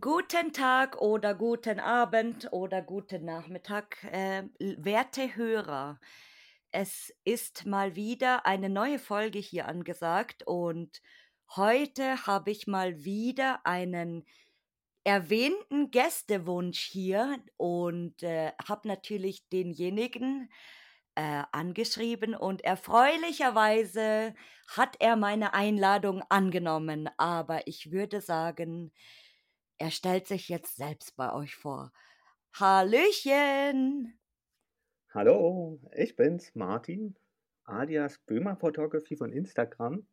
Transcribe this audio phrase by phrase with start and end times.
[0.00, 5.98] Guten Tag oder guten Abend oder guten Nachmittag, äh, werte Hörer.
[6.70, 11.02] Es ist mal wieder eine neue Folge hier angesagt und
[11.56, 14.24] heute habe ich mal wieder einen
[15.04, 20.50] erwähnten Gästewunsch hier und äh, habe natürlich denjenigen
[21.14, 24.34] äh, angeschrieben und erfreulicherweise
[24.68, 27.08] hat er meine Einladung angenommen.
[27.16, 28.92] Aber ich würde sagen,
[29.78, 31.92] er stellt sich jetzt selbst bei euch vor.
[32.54, 34.18] Hallöchen!
[35.14, 37.16] Hallo, ich bin's, Martin,
[37.64, 40.06] alias Böhmer Photography von Instagram.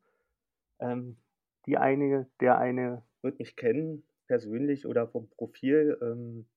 [0.80, 1.18] Ähm,
[1.66, 5.98] die eine, der eine wird mich kennen, persönlich oder vom Profil.
[6.02, 6.48] Ähm,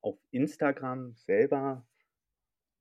[0.00, 1.86] auf Instagram selber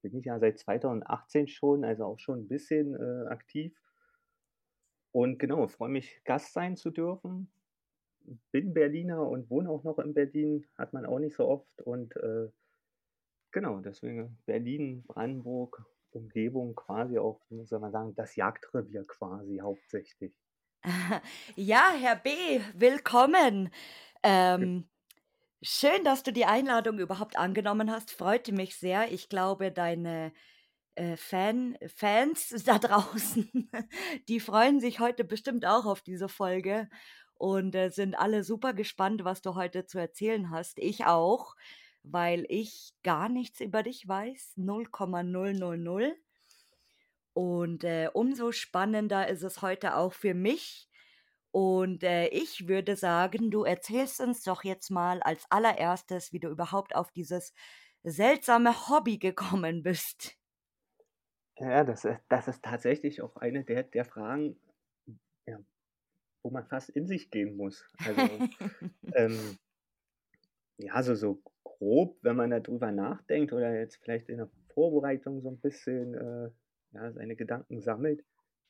[0.01, 3.75] bin ich ja seit 2018 schon, also auch schon ein bisschen äh, aktiv.
[5.11, 7.49] Und genau, freue mich, Gast sein zu dürfen
[8.51, 11.81] bin Berliner und wohne auch noch in Berlin, hat man auch nicht so oft.
[11.81, 12.49] Und äh,
[13.51, 20.33] genau, deswegen Berlin, Brandenburg, Umgebung quasi auch, muss man sagen, das Jagdrevier quasi hauptsächlich.
[21.55, 22.29] Ja, Herr B.,
[22.73, 23.69] willkommen.
[24.23, 24.87] Ähm,
[25.61, 28.11] schön, dass du die Einladung überhaupt angenommen hast.
[28.11, 29.11] Freute mich sehr.
[29.11, 30.33] Ich glaube, deine
[30.95, 33.69] äh, Fan, Fans da draußen,
[34.29, 36.89] die freuen sich heute bestimmt auch auf diese Folge
[37.35, 40.79] und äh, sind alle super gespannt, was du heute zu erzählen hast.
[40.79, 41.55] Ich auch,
[42.03, 44.53] weil ich gar nichts über dich weiß.
[44.57, 46.15] 0,000.
[47.35, 50.89] Und äh, umso spannender ist es heute auch für mich.
[51.51, 56.47] Und äh, ich würde sagen, du erzählst uns doch jetzt mal als allererstes, wie du
[56.47, 57.53] überhaupt auf dieses
[58.03, 60.37] seltsame Hobby gekommen bist.
[61.57, 64.57] Ja, das ist, das ist tatsächlich auch eine der, der Fragen,
[65.45, 65.59] ja,
[66.41, 67.85] wo man fast in sich gehen muss.
[67.99, 68.21] Also,
[69.13, 69.57] ähm,
[70.77, 75.49] ja, so, so grob, wenn man darüber nachdenkt oder jetzt vielleicht in der Vorbereitung so
[75.49, 76.49] ein bisschen äh,
[76.95, 78.23] ja, seine Gedanken sammelt,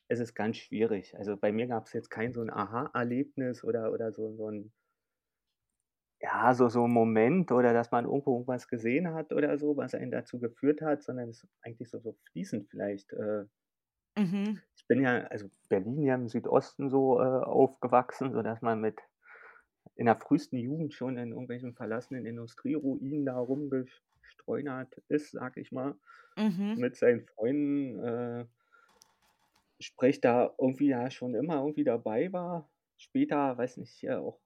[0.08, 1.16] es ist ganz schwierig.
[1.16, 4.72] Also bei mir gab es jetzt kein so ein Aha-Erlebnis oder, oder so, so ein
[6.20, 9.94] ja, so, so ein Moment oder dass man irgendwo irgendwas gesehen hat oder so, was
[9.94, 13.12] einen dazu geführt hat, sondern es ist eigentlich so, so fließend vielleicht.
[13.12, 13.44] Äh,
[14.16, 14.60] Mhm.
[14.76, 18.98] Ich bin ja, also Berlin ja im Südosten so äh, aufgewachsen, sodass man mit
[19.94, 23.38] in der frühesten Jugend schon in irgendwelchen verlassenen Industrieruinen da
[24.46, 25.98] rumgestreunert ist, sag ich mal,
[26.36, 26.74] Mhm.
[26.74, 27.98] mit seinen Freunden.
[28.04, 28.46] Äh,
[29.80, 32.70] sprich, da irgendwie ja schon immer irgendwie dabei war.
[32.96, 34.40] Später, weiß nicht, ja, auch,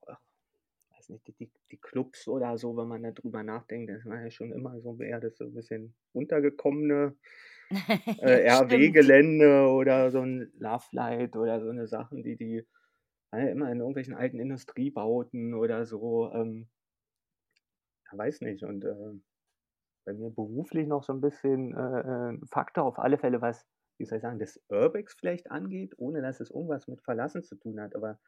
[0.91, 4.31] weiß nicht, die, die, die Clubs oder so, wenn man darüber nachdenkt, das war ja
[4.31, 7.17] schon immer so eher das so ein bisschen runtergekommene
[8.19, 12.67] äh, RW-Gelände oder so ein Love Light oder so eine Sachen, die die
[13.33, 16.69] äh, immer in irgendwelchen alten Industriebauten oder so, ähm,
[18.13, 18.63] weiß nicht.
[18.65, 19.21] Und äh,
[20.13, 23.67] bei mir beruflich noch so ein bisschen äh, ein Faktor auf alle Fälle, was,
[23.99, 27.57] wie soll ich sagen, das Urbex vielleicht angeht, ohne dass es irgendwas mit Verlassen zu
[27.57, 27.95] tun hat.
[27.95, 28.19] Aber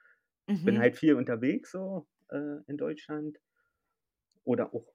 [0.54, 0.80] ich bin mhm.
[0.80, 3.38] halt viel unterwegs so äh, in Deutschland
[4.44, 4.86] oder auch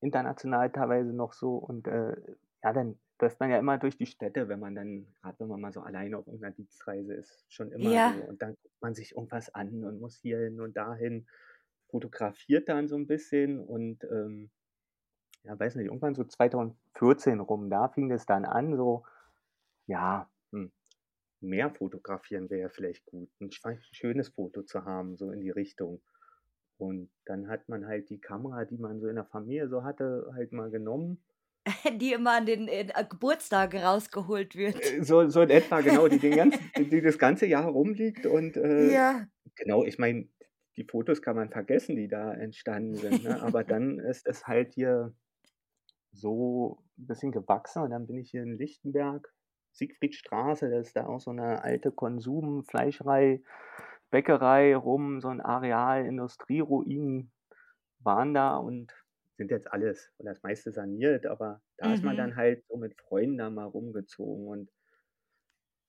[0.00, 2.16] international teilweise noch so und äh,
[2.62, 5.60] ja, dann läuft man ja immer durch die Städte, wenn man dann, gerade wenn man
[5.60, 7.98] mal so alleine auf irgendeiner Dienstreise ist, schon immer Ja.
[7.98, 8.12] so.
[8.12, 11.26] Und dann guckt man sich irgendwas an und muss hier hin und dahin,
[11.90, 14.50] fotografiert dann so ein bisschen und ähm,
[15.44, 19.04] ja, weiß nicht, irgendwann so 2014 rum, da fing es dann an, so,
[19.86, 20.72] ja, hm,
[21.40, 23.30] mehr fotografieren wäre vielleicht gut.
[23.40, 23.50] Ein
[23.92, 26.02] schönes Foto zu haben, so in die Richtung.
[26.78, 30.30] Und dann hat man halt die Kamera, die man so in der Familie so hatte,
[30.34, 31.22] halt mal genommen
[32.00, 34.80] die immer an den äh, Geburtstagen rausgeholt wird.
[34.80, 38.26] Äh, so, so in etwa, genau, die, den ganzen, die das ganze Jahr rumliegt.
[38.26, 39.26] Und äh, ja.
[39.56, 40.28] genau, ich meine,
[40.76, 43.24] die Fotos kann man vergessen, die da entstanden sind.
[43.24, 43.42] Ne?
[43.42, 45.14] Aber dann ist es halt hier
[46.12, 47.82] so ein bisschen gewachsen.
[47.82, 49.32] Und dann bin ich hier in Lichtenberg,
[49.72, 53.42] Siegfriedstraße, das ist da auch so eine alte Konsumfleischerei,
[54.10, 57.32] Bäckerei rum, so ein Areal, Industrieruinen
[58.00, 58.92] waren da und
[59.36, 62.36] sind jetzt alles oder das meiste saniert, aber da ist man dann mhm.
[62.36, 64.70] halt so mit Freunden da mal rumgezogen und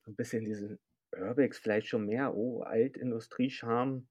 [0.06, 0.79] so ein bisschen diesen
[1.12, 4.07] Urbex vielleicht schon mehr, oh, Altindustrie-Charme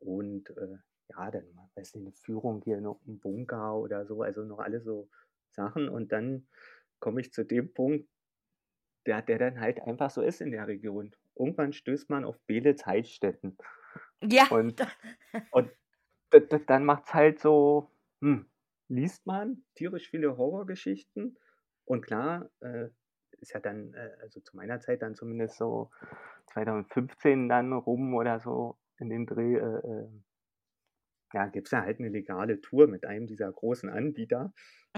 [0.00, 1.44] und äh, ja, dann,
[1.74, 5.08] weiß nicht, eine Führung hier noch im Bunker oder so, also noch alle so
[5.50, 6.46] Sachen und dann
[7.00, 8.08] komme ich zu dem Punkt,
[9.06, 12.84] der, der dann halt einfach so ist in der Region irgendwann stößt man auf Beelitz
[12.84, 13.56] Heilstätten.
[14.22, 14.48] Ja.
[14.50, 14.80] Und
[15.52, 15.70] und
[16.66, 17.90] dann macht's halt so,
[18.20, 18.46] hm,
[18.88, 21.38] liest man tierisch viele Horrorgeschichten
[21.84, 22.88] und klar, äh,
[23.40, 25.90] ist ja dann, äh, also zu meiner Zeit dann zumindest so
[26.46, 30.08] 2015 dann rum oder so in den Dreh, äh,
[31.34, 34.52] äh ja, gibt's ja halt 'ne legale Tour mit einem dieser großen Anbieter,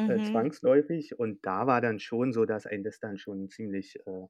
[0.07, 0.21] äh, Mhm.
[0.23, 1.19] zwangsläufig.
[1.19, 4.27] Und da war dann schon so, dass einen das dann schon ziemlich, äh,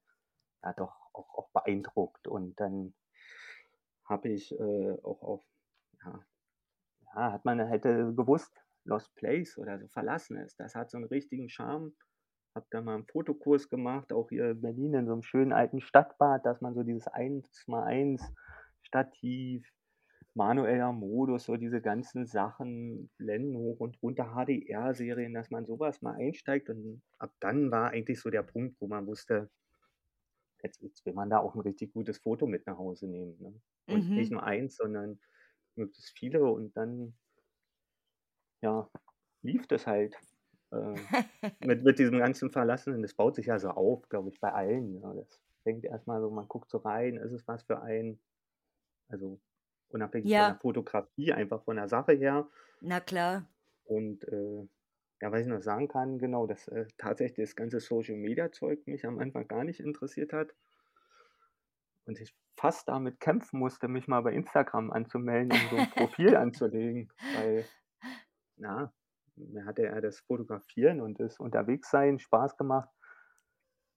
[0.64, 2.28] ja doch auch auch beeindruckt.
[2.28, 2.94] Und dann
[4.04, 5.44] habe ich, äh, auch auf
[6.04, 6.20] ja
[7.16, 8.52] ja, hat man halt, äh, gewusst,
[8.84, 11.94] Lost Place oder so Verlassenes, das hat so 'n richtigen Charme.
[12.56, 15.80] Habe da mal 'n Fotokurs gemacht, auch hier in Berlin in so 'nem schönen alten
[15.82, 18.32] Stadtbad, dass man so dieses 1:1
[18.82, 19.68] Stativ,
[20.34, 26.02] manueller Modus, so diese ganzen Sachen, Blenden hoch und runter, HDR-Serien, dass man so was
[26.02, 26.70] mal einsteigt.
[26.70, 29.50] Und ab dann war eigentlich so der Punkt, wo man wusste
[30.62, 33.60] jetzt jetzt will man da auch 'n richtig gutes Foto mit nach Hause nehmen, ne?
[33.86, 34.32] Und nicht Mhm.
[34.32, 35.20] nur eins, sondern
[35.76, 37.14] möglichst viele und dann
[38.62, 38.90] ja,
[39.42, 40.16] lief das halt,
[40.72, 40.98] äh,
[41.60, 43.02] mit mit diesem ganzen Verlassenen.
[43.02, 45.12] Das baut sich ja so auf, glaube ich, bei allen, ja.
[45.14, 48.20] Das fängt erst mal so man guckt so rein, ist es was für einen?
[49.08, 49.40] Also,
[49.90, 50.60] unabhängig von der Ja.
[50.60, 52.48] Fotografie, einfach von der Sache her.
[52.82, 53.50] Na klar.
[53.84, 54.68] Und, äh,
[55.22, 59.18] ja, was ich noch sagen kann, genau, dass, äh, tatsächlich das ganze Social-Media-Zeug mich am
[59.18, 60.54] Anfang gar nicht interessiert hat
[62.06, 66.36] und ich fast damit kämpfen musste, mich mal bei Instagram anzumelden, um so 'n Profil
[66.36, 67.70] anzulegen, weil,
[68.56, 68.92] ja,
[69.36, 72.90] mir hat ja das Fotografieren und das Unterwegssein Spaß gemacht.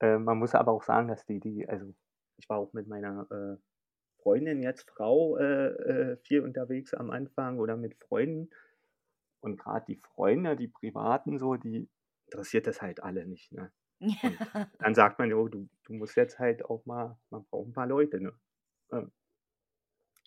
[0.01, 1.93] Äh, man muss aber auch sagen, dass die die also,
[2.37, 3.57] ich war auch mit meiner, äh,
[4.23, 5.67] Freundin, jetzt Frau, äh,
[6.13, 8.49] äh, viel unterwegs am Anfang oder mit Freunden.
[9.41, 11.89] Und grad die Freunde, die Privaten so, die
[12.27, 13.71] interessiert das halt alle nicht, ne?
[14.79, 17.87] Dann sagt man: „Jo, du du musst jetzt halt auch mal man braucht 'n paar
[17.87, 18.33] Leute, ne?“
[18.93, 19.11] Ähm.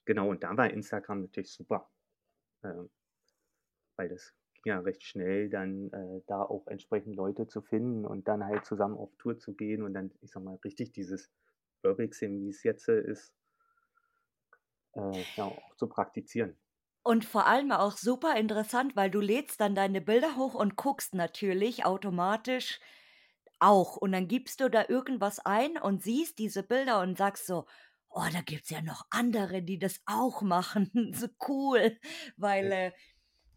[0.06, 1.90] Genau, und da war Instagram natürlich super.
[2.64, 2.90] Ähm,
[3.96, 8.28] weil das ging ja recht schnell dann, äh, da auch entsprechend Leute zu finden und
[8.28, 11.30] dann halt zusammen auf Tour zu gehen und dann, ich sage mal, richtig dieses
[11.84, 13.32] Urbexing, wie's jetzt ist
[14.96, 16.56] äh, ja, auch zu praktizieren.
[17.02, 21.14] Und vor allem auch super interessant, weil du lädst dann deine Bilder hoch und guckst
[21.14, 22.80] natürlich automatisch
[23.60, 23.96] auch.
[23.96, 27.66] Und dann gibst du da irgendwas ein und siehst diese Bilder und sagst so:
[28.10, 31.98] „Oh, da gibt's ja noch andere, die das auch machen, so cool.“
[32.36, 32.92] Weil, äh,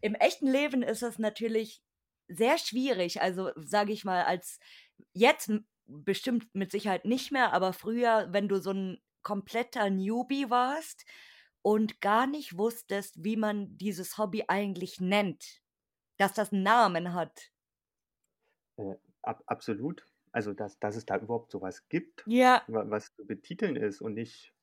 [0.00, 1.82] im echten Leben ist es natürlich
[2.28, 4.58] sehr schwierig, also, sage ich mal, als
[5.12, 5.50] jetzt
[5.86, 11.04] bestimmt mit Sicherheit nicht mehr, aber früher, wenn du so 'n kompletter Newbie warst
[11.62, 15.62] und gar nicht wusstest, wie man dieses Hobby eigentlich nennt,
[16.18, 17.50] dass das 'n Namen hat.
[18.78, 20.06] Äh, ab absolut.
[20.32, 22.66] Also, dass dass es da überhaupt so was gibt, Ja.
[22.66, 24.54] wa was zu betiteln ist und nicht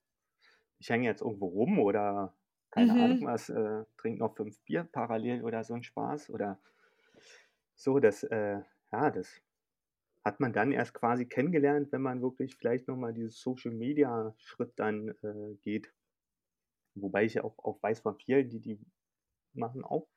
[0.79, 2.35] ich hänge jetzt irgendwo rum oder
[2.71, 3.27] keine Ahnung Mhm.
[3.27, 6.59] was, äh, trinke noch 5 Bier parallel oder so 'n Spaß oder
[7.79, 8.61] so, das, äh
[8.91, 9.39] ja, das
[10.25, 15.09] hat man dann erst quasi kennengelernt, wenn man wirklich vielleicht noch mal dieses Social-Media-Schritt dann,
[15.23, 15.94] äh, geht.
[17.01, 18.79] Wobei ich ja auch auch weiß von vielen, die die
[19.53, 20.07] machen auch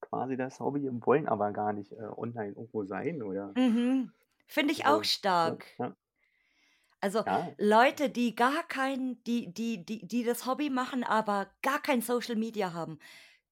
[0.00, 4.12] quasi das Hobby und wollen aber gar nicht, äh, online irgendwo sein oder Mhm.
[4.46, 5.10] Finde ich auch so,
[5.42, 5.66] ja, stark.
[5.78, 5.96] ja.
[7.00, 7.56] Also, Ja.
[7.58, 12.36] Leute, die gar kein die die die die das Hobby machen, aber gar kein Social
[12.36, 12.98] Media haben.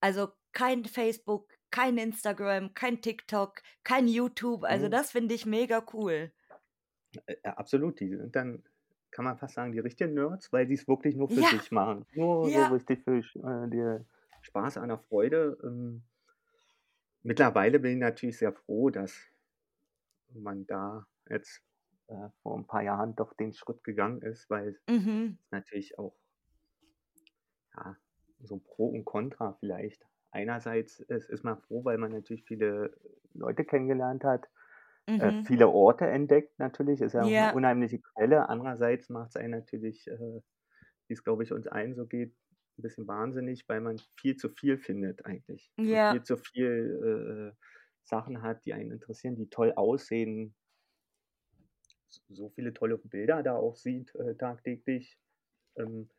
[0.01, 4.65] Also, kein Facebook, kein Instagram, kein TikTok, kein YouTube.
[4.65, 4.91] Also, Mhm.
[4.91, 6.33] das finde ich mega cool.
[7.45, 8.01] Ja, absolut.
[8.01, 8.65] Die sind dann,
[9.15, 12.07] kann man fast sagen, die richtigen Nerds, weil die's wirklich nur für Ja, sich machen.
[12.13, 12.75] Nur so ja.
[12.75, 14.07] richtig für äh, der
[14.43, 15.59] Spaß an der Freude.
[15.65, 16.05] Ähm
[17.25, 19.29] mittlerweile bin ich natürlich sehr froh, dass
[20.35, 21.63] man da jetzt,
[22.09, 25.37] äh, vor 'n paar Jahren doch den Schritt gegangen ist, weil Mhm.
[25.51, 26.17] natürlich auch
[27.77, 27.97] ja,
[28.43, 30.07] so Pro und Contra vielleicht.
[30.31, 32.97] Einerseits ist ist man froh, weil man natürlich viele
[33.33, 34.49] Leute kennengelernt hat,
[35.09, 35.45] Mhm.
[35.45, 37.55] viele Orte entdeckt natürlich, ist ja Ja.
[37.55, 38.49] unheimliche Quelle.
[38.49, 40.41] Andererseits macht's einen natürlich, äh,
[41.09, 42.35] wie's, glaube ich, uns allen so geht,
[42.79, 46.25] 'n bisschen wahnsinnig, weil man viel zu viel findet eigentlich und viel Ja.
[46.25, 47.59] zu viel, äh,
[48.05, 50.55] Sachen hat, die einen interessieren, die toll aussehen.
[52.29, 55.19] So viele tolle Bilder da auch sieht, äh, tagtäglich,
[55.77, 56.11] ähm,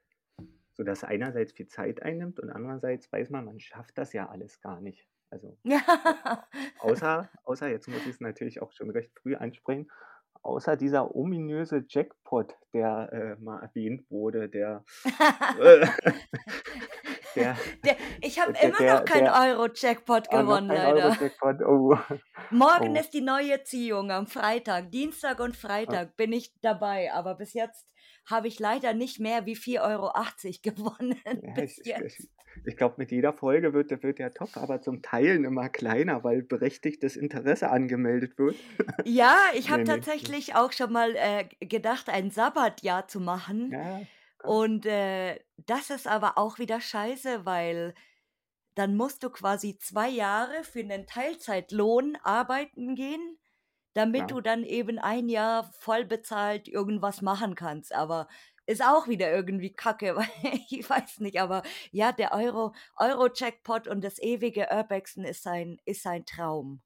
[0.73, 4.81] sodass einerseits viel Zeit einnimmt und andererseits weiß man, man schafft das ja alles gar
[4.81, 5.05] nicht.
[5.35, 5.57] Also,
[6.79, 9.91] au außer außer jetzt muss ich's natürlich auch schon recht früh ansprechen,
[10.43, 14.85] außer dieser ominöse Jackpot, der, äh, mal erwähnt wurde, der,
[15.59, 15.87] äh
[17.35, 21.05] der Der ich habe immer der noch keinen Euro-Jackpot gewonnen, leider.
[21.07, 21.97] Euro-Jackpot, oh.
[22.49, 22.99] Morgen Oh.
[22.99, 24.91] ist die neue Ziehung am Freitag.
[24.91, 25.55] Dienstag und.
[25.55, 27.87] Freitag bin ich dabei, aber bis jetzt
[28.29, 30.11] habe ich leider nicht mehr wie 4,80 Euro
[30.63, 32.29] gewonnen Ja, ich ich
[32.65, 36.23] ich glaube, mit jeder Folge wird der wird der Topf aber zum Teilen immer kleiner,
[36.23, 38.63] weil berechtigtes Interesse angemeldet wird.
[39.03, 40.01] Ja, ich habe Ne, ne, ne.
[40.01, 43.71] tatsächlich auch schon mal, äh, gedacht, ein Sabbatjahr zu machen.
[43.71, 44.07] Ja.
[44.45, 47.93] Und, äh, das ist aber auch wieder scheiße, weil
[48.75, 53.39] dann musst du quasi 2 Jahre für 'nen Teilzeitlohn arbeiten gehen,
[53.95, 54.31] damit Klar.
[54.31, 57.93] du dann eben ein Jahr vollbezahlt irgendwas machen kannst.
[57.95, 58.27] Aber
[58.67, 60.29] ist auch wieder irgendwie Kacke, weil
[60.69, 66.07] ich weiß nicht, aber ja, der Euro Euro-Jackpot und das ewige Urbexen ist ein ist
[66.07, 66.81] ein Traum.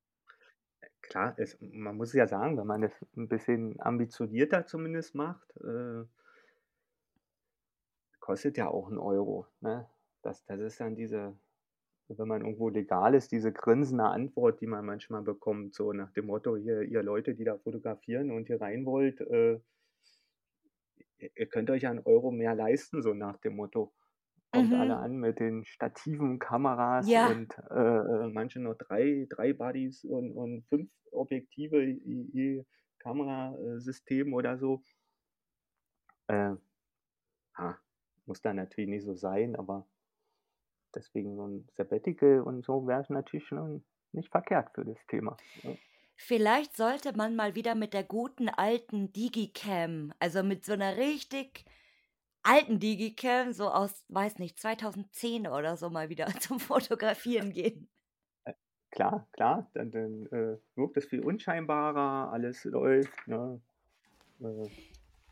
[1.02, 6.06] Klar, es man muss ja sagen, wenn man das 'n bisschen ambitionierter zumindest macht, äh
[8.30, 9.88] kostet ja auch 'n Euro, ne?
[10.24, 11.38] Das das ist dann diese
[12.10, 16.28] wenn man irgendwo legal ist, diese grinsende Antwort, die man manchmal bekommt, so nach dem
[16.28, 19.60] Motto: „Hier, ihr Leute, die da fotografieren und hier rein wollt, äh
[21.38, 23.94] ihr könnt euch ja 'n Euro mehr leisten“, so nach dem Motto.
[24.52, 25.00] Kommt alle Mhm.
[25.00, 27.40] an mit den Stativen, Kameras Ja.
[27.40, 32.66] und, äh, äh, manche noch 3 3 Buddies und und 5 Objektive je je
[33.00, 34.84] Kamera äh, System oder so.
[36.30, 36.56] Äh,
[37.60, 37.80] ja,
[38.30, 39.88] muss dann natürlich nicht so sein, aber
[40.96, 45.76] deswegen so 'n Sabbatical und so wäre natürlich schon nicht verkehrt für das Thema, ja.
[46.18, 51.66] Vielleicht sollte man mal wieder mit der guten alten Digicam, also mit so 'ner richtig
[52.44, 57.90] alten Digicam, so aus, weiß nicht, 2010 oder so mal wieder zum Fotografieren gehen.
[58.46, 58.54] Äh,
[58.92, 63.62] klar, klar, dann dann, äh, wirkt es viel unscheinbarer, alles läuft, ne?
[64.42, 64.70] Äh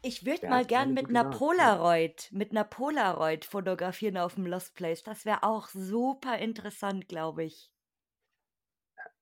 [0.04, 1.84] Ich würde ja, mal gern mit gute 'ner Sache, ja.
[1.84, 5.02] Polaroid mit 'ner Polaroid fotografieren auf'm Lost Place.
[5.04, 7.70] Das wäre auch super interessant, glaube ich.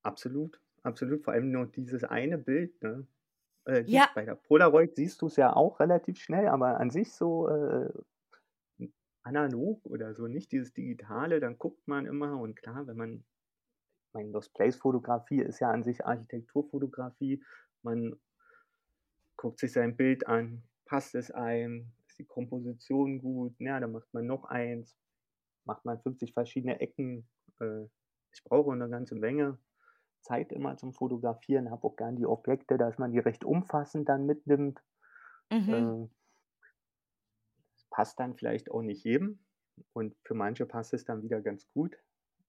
[0.04, 3.08] Absolut, absolut, vor allem nur dieses eine Bild, ne?
[3.66, 4.16] Äh, Ja.
[4.16, 7.92] bei der Polaroid siehst du's ja auch relativ schnell, aber an sich so, äh,
[9.24, 13.26] analog oder so, nicht dieses Digitale, dann guckt man immer und klar, wenn man
[14.14, 17.44] meine, Lost Place Fotografie ist ja an sich Architekturfotografie.
[17.84, 18.16] Man
[19.38, 24.14] guckt sich sein Bild an, passt es einem, ist die Komposition gut, ja, dann macht
[24.14, 24.98] man noch eins,
[25.66, 27.30] macht man 50 verschiedene Ecken.
[27.62, 27.86] Äh,
[28.34, 29.60] ich brauche 'ne ganze Menge
[30.22, 34.26] Zeit immer zum Fotografieren, habe auch gern die Objekte, dass man die recht umfassend dann
[34.28, 34.82] mitnimmt.
[35.52, 35.96] Mhm.
[36.02, 36.08] Äh
[37.92, 39.40] passt dann vielleicht auch nicht jedem
[39.94, 41.96] und für manche passt es dann wieder ganz gut.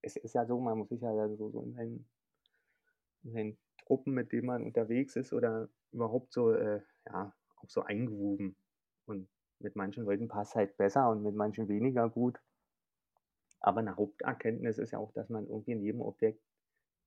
[0.03, 2.09] Es ist ja so, man muss sich ja dann so so in seinen
[3.25, 7.83] in seinen Truppen, mit denen man unterwegs ist oder überhaupt so, äh, ja, auch so
[7.83, 8.57] eingrooven.
[9.07, 9.29] Und
[9.61, 12.41] mit manchen Leuten passt's halt besser und mit manchen weniger gut.
[13.61, 16.43] Aber 'ne Haupterkenntnis ist ja auch, dass man irgendwie in jedem Objekt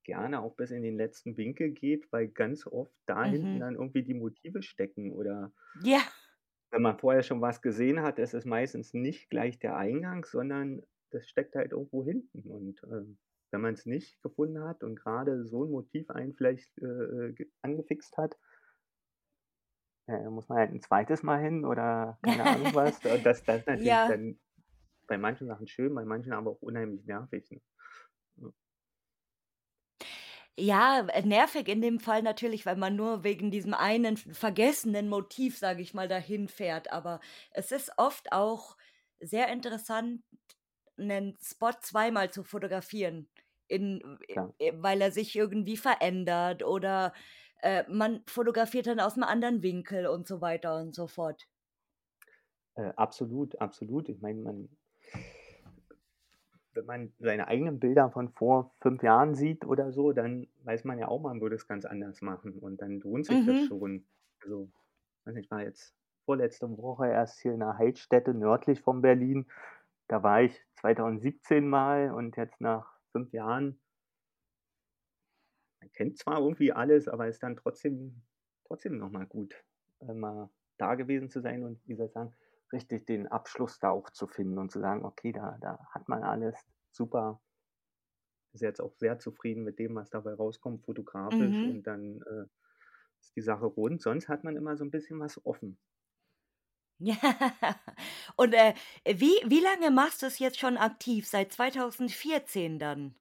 [0.04, 3.60] gerne auch bis in den letzten Winkel geht, weil ganz oft da hinten Mhm.
[3.60, 6.10] dann irgendwie die Motive stecken oder Ja.
[6.72, 10.82] wenn man vorher schon was gesehen hat, ist es meistens nicht gleich der Eingang, sondern
[11.10, 12.42] das steckt halt irgendwo hinten.
[12.50, 13.18] Und, ähm,
[13.52, 17.50] wenn man's nicht gefunden hat und grade so 'n Motiv einen vielleicht, äh, äh, ge
[17.62, 18.36] angefixt hat
[20.08, 21.22] da muss man halt 'n 2.
[21.22, 23.04] Mal hin oder keine Ahnung was.
[23.04, 24.06] Und das das ist natürlich Ja.
[24.06, 24.38] dann
[25.08, 28.52] bei manchen Sachen schön, bei manchen aber auch unheimlich nervig, ne?
[30.58, 31.06] Ja.
[31.08, 35.82] Äh, nervig in dem Fall natürlich, weil man nur wegen diesem einen vergessenen Motiv, sage
[35.82, 36.92] ich mal, dahin fährt.
[36.92, 37.20] Aber
[37.52, 38.76] es ist oft auch
[39.20, 40.22] sehr interessant,
[41.00, 43.30] 'nen Spot zweimal zu fotografieren,
[43.68, 44.52] in w Klar.
[44.60, 47.14] äh, weil er sich irgendwie verändert oder,
[47.62, 51.46] äh, man fotografiert dann aus'm anderen Winkel und so weiter und so fort.
[52.76, 54.08] Äh, absolut, absolut.
[54.08, 54.68] Ich meine, man
[56.74, 60.98] wenn man seine eigenen Bilder von vor 5 Jahren sieht oder so, dann weiß man
[60.98, 63.60] ja auch, man würde es ganz anders machen und dann lohnt sich das Mhm.
[63.60, 64.06] schon.
[64.42, 64.70] Also,
[65.24, 65.94] weiß nicht, ich war jetzt
[66.26, 69.46] vorletzte Woche erst hier in 'ner Heilstätte nördlich von Berlin.
[70.10, 73.80] Da war ich 2017 mal und jetzt nach 5 Jahren
[75.80, 78.22] man kennt zwar irgendwie alles, aber ist dann trotzdem
[78.66, 79.64] trotzdem noch mal gut,
[80.00, 82.34] äh, mal da gewesen zu sein und wie soll ich sagen,
[82.72, 86.22] richtig den Abschluss da auch zu finden und zu sagen: „Okay, da da hat man
[86.22, 86.56] alles
[86.90, 87.40] super.“
[88.52, 91.64] Bis jetzt auch sehr zufrieden mit dem, was dabei rauskommt fotografisch Mhm.
[91.64, 92.46] und dann, äh,
[93.20, 94.02] ist die Sache rund.
[94.02, 95.78] Sonst hat man immer so 'n bisschen was offen.
[97.02, 97.16] Ja.
[98.36, 98.74] Und, äh,
[99.06, 101.26] wie wie lange machst du's jetzt schon aktiv?
[101.26, 103.14] Seit 2014 dann?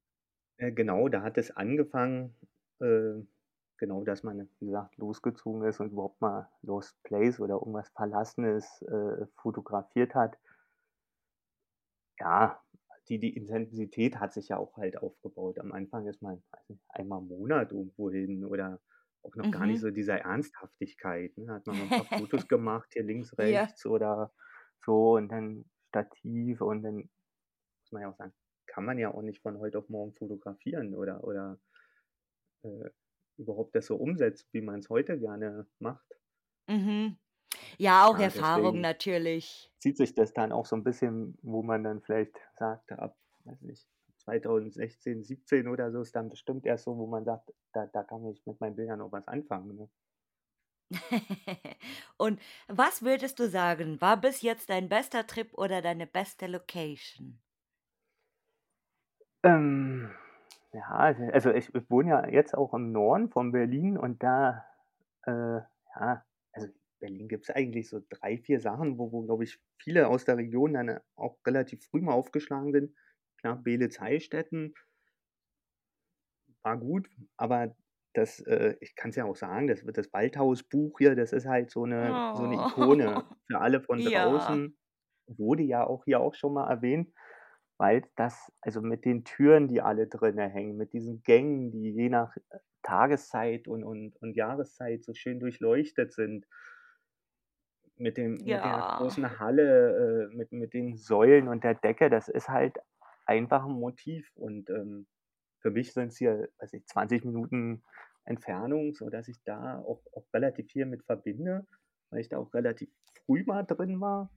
[0.58, 2.36] Äh, genau, da hat es angefangen,
[2.82, 3.14] äh,
[3.78, 8.82] genau, dass man, wie gesagt, losgezogen ist und überhaupt mal Lost Place oder irgendwas Verlassenes,
[8.84, 10.38] äh, fotografiert hat.
[12.20, 12.62] Ja,
[13.08, 15.60] die die Intensität hat sich ja auch halt aufgebaut.
[15.60, 16.44] Am Anfang ist man,
[16.90, 18.80] einmal im Monat irgendwo hin oder
[19.24, 19.82] auch noch gar nicht Mhm.
[19.82, 21.54] so dieser Ernsthaftigkeit, ne?
[21.54, 23.76] Hat man so 'n paar Fotos gemacht, hier links, Ja.
[23.78, 24.34] rechts oder
[24.86, 26.96] so und dann Stativ und dann
[27.84, 28.34] muss man ja auch sagen,
[28.68, 31.60] kann man ja auch nicht von heute auf morgen fotografieren oder oder,
[32.64, 32.90] äh,
[33.38, 36.08] überhaupt das so umsetzen, wie man's heute gerne macht.
[36.68, 37.18] Mhm.
[37.80, 39.72] Ja, auch Ja, Erfahrung natürlich.
[39.80, 43.62] zieht sich das dann auch so 'n bisschen, wo man dann vielleicht sagt, ab, weiß
[43.64, 43.88] nicht,
[44.30, 48.26] 2016, 17 oder so ist dann bestimmt erst so, wo man sagt: „Da da kann
[48.28, 49.90] ich mit meinen Bildern auch was anfangen“, ne?
[52.18, 57.42] Und was würdest du sagen, war bis jetzt dein bester Trip oder deine beste Location?
[59.44, 60.12] Ähm,
[60.74, 64.66] ja, also also ich ich wohne ja jetzt auch im Norden von Berlin und da,
[65.26, 65.32] äh,
[65.96, 66.68] ja also
[67.00, 70.74] Berlin gibt's eigentlich so 3, 4 Sachen, wo wo, glaube ich, viele aus der Region
[70.74, 72.96] dann, auch relativ früh mal aufgeschlagen sind.
[73.42, 74.74] Klar, Beelitz-Heilstätten
[76.66, 77.76] war gut, aber
[78.14, 81.86] das, äh ich kann's ja auch sagen, das das Waldhaus-Buch hier, das ist halt so
[81.86, 82.60] 'ne so 'ne Oh.
[82.60, 84.04] Ikone für alle von Ja.
[84.04, 84.78] draußen.
[85.28, 87.14] Wurde ja auch hier auch schon mal erwähnt,
[87.78, 92.10] weil das also mit den Türen, die alle drinnen hängen, mit diesen Gängen, die je
[92.10, 92.36] nach,
[92.84, 96.46] Tageszeit und und und Jahreszeit so schön durchleuchtet sind
[97.98, 98.96] mit dem mit der Ja.
[98.96, 102.78] großen Halle, äh, mit mit den Säulen und der Decke, das ist halt
[103.30, 105.08] einfach 'n Motiv und, ähm,
[105.62, 107.84] für mich sind's hier, weiß nicht, 20 Minuten
[108.26, 111.68] Entfernung, sodass ich da auch auch relativ viel mit verbinde,
[112.12, 112.92] weil ich da auch relativ
[113.28, 114.32] früh mal drin war,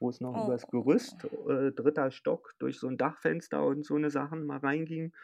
[0.00, 0.70] wo es noch übers Oh.
[0.70, 2.10] Gerüst, äh, 3.
[2.12, 5.14] Stock durch so 'n Dachfenster und so 'ne Sachen mal reinging.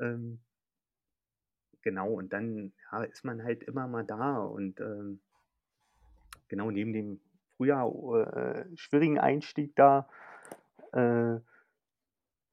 [0.00, 0.42] Ähm
[1.84, 5.20] genau, und dann, ja, ist man halt immer mal da und, ähm
[6.50, 7.20] genau, neben dem
[7.56, 10.08] früher, äh, schwierigen Einstieg da,
[10.92, 11.40] äh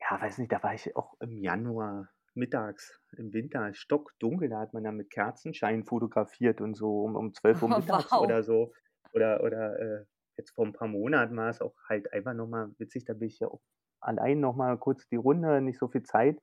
[0.10, 4.74] ja, weiß nicht, da war ich auch im Januar mittags im Winter stockdunkel, da hat
[4.74, 8.20] man dann mit Kerzenschein fotografiert und so um um 12:00 Oh, mittags wow.
[8.20, 8.74] oder so.
[9.14, 10.06] Oder oder, äh,
[10.38, 13.28] jetzt vor 'n paar Monaten war es auch halt einfach noch mal witzig, da bin
[13.30, 13.62] ich ja auch
[14.02, 16.40] allein noch mal kurz die Runde, nicht so viel Zeit.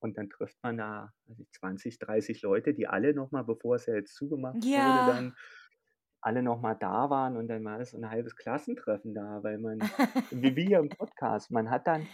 [0.00, 3.76] Und dann trifft man da, weiß nicht, 20, 30 Leute, die alle noch mal, bevor
[3.76, 5.04] es ja jetzt zugemacht wurde Ja.
[5.04, 5.36] dann,
[6.22, 9.58] alle noch mal da waren und dann war das so 'n halbes Klassentreffen da, weil
[9.58, 9.90] man
[10.30, 12.10] wie wie hier im Podcast, man hat dann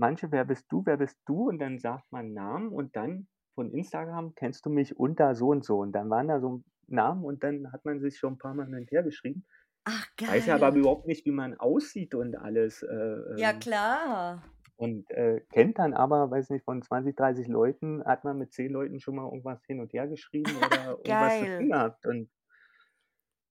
[0.00, 0.82] manche: „Wer bist du?
[0.86, 4.96] Wer bist du?“ Und dann sagt man Namen und dann von Instagram: „Kennst du mich
[4.98, 8.18] unter so und so?“ Und dann waren da so Namen und dann hat man sich
[8.18, 9.46] schon 'n paarmal hin und her geschrieben.
[9.84, 10.76] Ach, Weiß ja aber geil.
[10.76, 12.88] überhaupt nicht, wie man aussieht und alles, äh,
[13.34, 14.42] Ja, ähm klar.
[14.76, 18.72] und, äh, kennt dann aber, weiß nicht, von 20, 30 Leuten hat man mit 10
[18.72, 21.70] Leuten schon mal irgendwas hin und her geschrieben oder irgendwas zu tun Geil.
[21.70, 22.30] gehabt und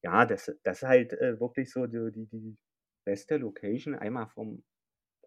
[0.03, 2.57] ja, das das ist halt, äh, wirklich so so die die
[3.05, 4.63] beste Location, einmal vom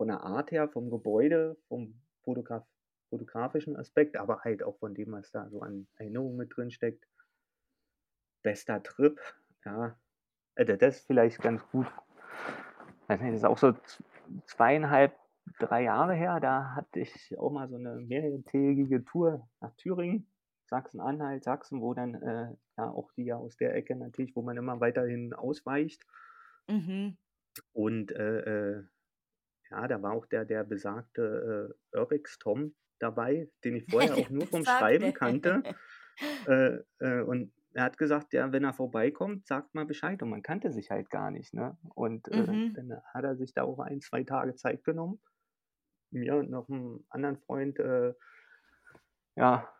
[0.02, 2.66] von der Art her, vom Gebäude, vom Fotograf
[3.08, 7.06] fotografischen Aspekt, aber halt auch von dem, was da so an Erinnerungen mit drinsteckt.
[8.44, 9.20] Bester Trip,
[9.64, 9.96] ja,
[10.58, 11.86] d das ist vielleicht ganz gut.
[13.08, 14.02] Das ist auch so z
[14.46, 15.14] 2 1/2,
[15.58, 20.28] 3 Jahre her, da hatte ich auch mal so 'ne mehrtägige Tour nach Thüringen,
[20.66, 24.80] Sachsen-Anhalt, Sachsen, wo dann, äh, ja auch die aus der Ecke natürlich, wo man immer
[24.80, 26.04] weiterhin ausweicht.
[26.68, 27.16] Mhm.
[27.74, 28.40] Und, äh,
[28.78, 28.84] äh,
[29.72, 34.30] ja, da war auch der der besagte, äh, Urbix Tom dabei, den ich vorher auch
[34.30, 35.66] nur vom Schreiben kannte.
[36.46, 40.42] Äh, äh, und er hat gesagt, ja, wenn er vorbeikommt, sagt mal Bescheid und man
[40.42, 41.78] kannte sich halt gar nicht, ne?
[41.94, 42.76] Und, äh, Mhm.
[42.76, 45.20] dann hat er sich da auch 1, 2 Tage Zeit genommen,
[46.12, 48.14] mir und noch 'n anderen Freund, äh
[49.36, 49.72] ja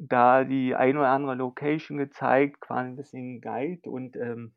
[0.00, 4.55] da die ein oder andere Location gezeigt, quasi 'n bisschen Guide und, ähm,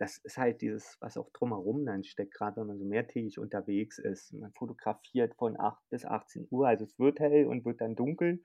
[0.00, 3.98] das ist halt dieses, was auch drumherum dann steckt, grad wenn man so mehrtägig unterwegs
[4.00, 4.34] ist.
[4.34, 8.42] Man fotografiert von 8 bis 18:00, also es wird hell und wird dann dunkel.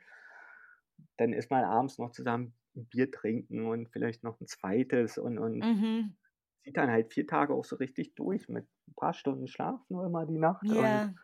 [1.20, 5.18] Dann ist man abends noch zusammen 'n Bier trinken und vielleicht noch 'n 2.
[5.18, 6.16] und und Mhm.
[6.64, 10.06] zieht dann halt 4 Tage auch so richtig durch mit 'n paar Stunden Schlaf nur
[10.06, 11.16] immer die Nacht und Ja.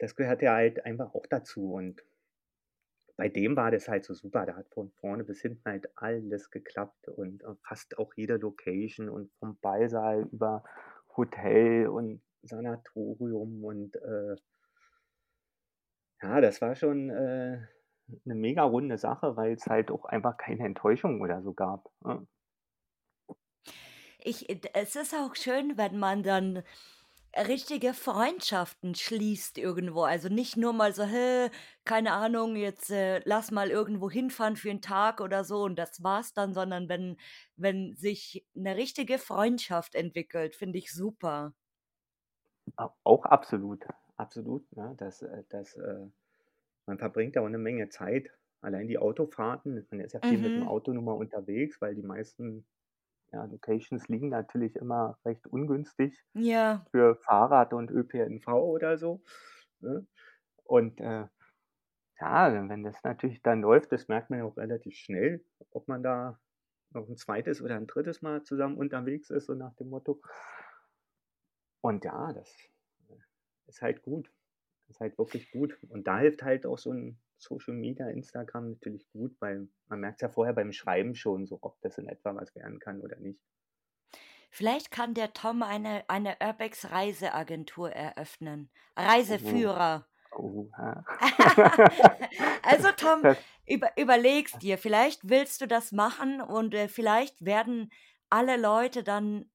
[0.00, 2.02] das gehört ja halt einfach auch dazu und
[3.20, 4.46] bei dem war das halt so super.
[4.46, 9.08] Der hat von vorne bis hinten halt alles geklappt und, äh, fast auch jede Location
[9.10, 10.64] und vom Ballsaal über
[11.16, 14.36] Hotel und Sanatorium und, äh
[16.22, 17.58] ja, das war schon, äh,
[18.24, 22.26] 'ne mega runde Sache, weil's halt auch einfach keine Enttäuschung oder so gab, ne?
[24.22, 26.62] Ich es ist auch schön, wenn man dann
[27.36, 30.02] richtige Freundschaften schließt irgendwo.
[30.02, 31.50] Also nicht nur mal so: „Hä,
[31.84, 36.02] keine Ahnung, jetzt, äh, lass mal irgendwo hinfahren für 'n Tag oder so und das
[36.02, 37.16] war's dann“, sondern wenn
[37.56, 41.52] wenn sich 'ne richtige Freundschaft entwickelt, finde ich super.
[43.04, 43.84] Auch absolut,
[44.16, 44.94] absolut, ne?
[44.98, 46.06] Das, äh das, äh
[46.86, 48.30] man verbringt ja auch 'ne Menge Zeit
[48.62, 50.64] allein die Autofahrten, man ist ja viel mit dem Mhm.
[50.64, 52.66] Auto nun mal unterwegs, weil die meisten,
[53.32, 56.86] ja, Locations liegen natürlich immer recht ungünstig Ja.
[56.92, 59.22] für Fahrrad und ÖPNV oder so,
[59.80, 60.06] ne?
[60.64, 61.28] Und, äh,
[62.20, 66.02] ja, wenn das natürlich dann läuft, das merkt man ja auch relativ schnell, ob man
[66.04, 66.40] da
[66.92, 67.62] noch 'n 2.
[67.62, 68.22] oder 'n 3.
[68.22, 70.20] Mal zusammen unterwegs ist, so nach dem Motto.
[71.84, 72.54] Und ja, das,
[73.08, 73.16] äh,
[73.68, 74.30] ist halt gut.
[74.88, 75.78] Ist halt wirklich gut.
[75.88, 80.22] Und da hilft halt auch so 'n Social Media, Instagram natürlich gut, weil man merkt's
[80.22, 83.40] ja vorher beim Schreiben schon so, ob das in etwa was werden kann oder nicht.
[84.50, 88.70] Vielleicht kann der Tom eine eine Urbex-Reiseagentur eröffnen.
[88.96, 89.02] Oh.
[89.02, 90.06] Reiseführer.
[90.32, 91.04] Oha.
[92.62, 93.22] Also, Tom,
[93.66, 94.76] über überleg's dir.
[94.78, 97.90] Vielleicht willst du das machen und, äh, vielleicht werden
[98.28, 99.50] alle Leute dann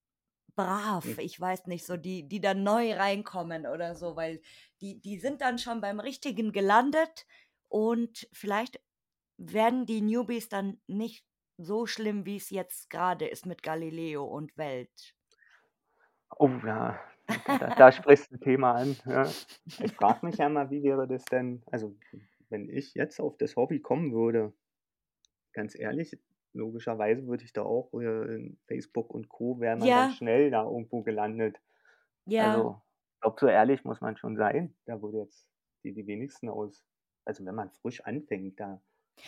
[0.55, 1.05] brav.
[1.05, 1.19] Hm.
[1.19, 4.41] Ich weiß nicht, so die die dann neu reinkommen oder so, weil
[4.81, 7.25] die die sind dann schon beim Richtigen gelandet
[7.75, 8.79] und vielleicht
[9.37, 11.25] werden die Newbies dann nicht
[11.57, 15.13] so schlimm, wie's jetzt grade ist mit Galileo und Welt.
[16.39, 16.99] Oh ja,
[17.59, 19.35] da da sprichst 'n Thema an, ja.
[19.79, 21.95] Ich frage mich ja mal, wie wäre das denn also,
[22.49, 24.53] wenn ich jetzt auf das Hobby kommen würde
[25.53, 26.11] ganz ehrlich,
[26.53, 29.59] logischerweise würde ich da auch, äh, in Facebook und Co.
[29.61, 30.17] wäre man dann Ja.
[30.17, 31.61] schnell da irgendwo gelandet.
[32.27, 32.65] Ja.
[32.65, 32.81] Also,
[33.21, 34.75] glaube, so ehrlich muss man schon sein.
[34.85, 35.47] Da würde jetzt
[35.83, 36.83] die die wenigsten aus
[37.25, 38.81] also, wenn man frisch anfängt, da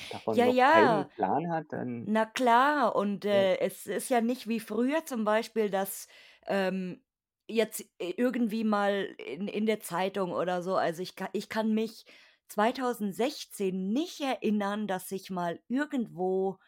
[0.10, 1.10] davon Ja, noch keinen ja.
[1.16, 3.48] Plan hat, dann Na klar, und, Ja.
[3.50, 6.08] äh, es ist ja nicht wie früher zum Beispiel, dass,
[6.48, 7.04] ähm,
[7.50, 12.06] jetzt irgendwie mal in in der Zeitung oder so also, ich ka ich kann mich
[12.50, 16.60] 2016 nicht erinnern, dass ich mal irgendwo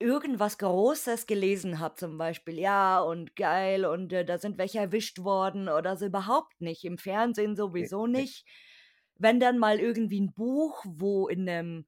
[0.00, 5.18] irgendwas Großes gelesen habe, zum Beispiel, ja, und geil und, äh, da sind welche erwischt
[5.24, 6.84] worden oder so, überhaupt nicht.
[6.84, 8.46] Im Fernsehen sowieso nicht.
[9.20, 11.86] Wenn dann mal irgendwie 'n Buch, wo in 'nem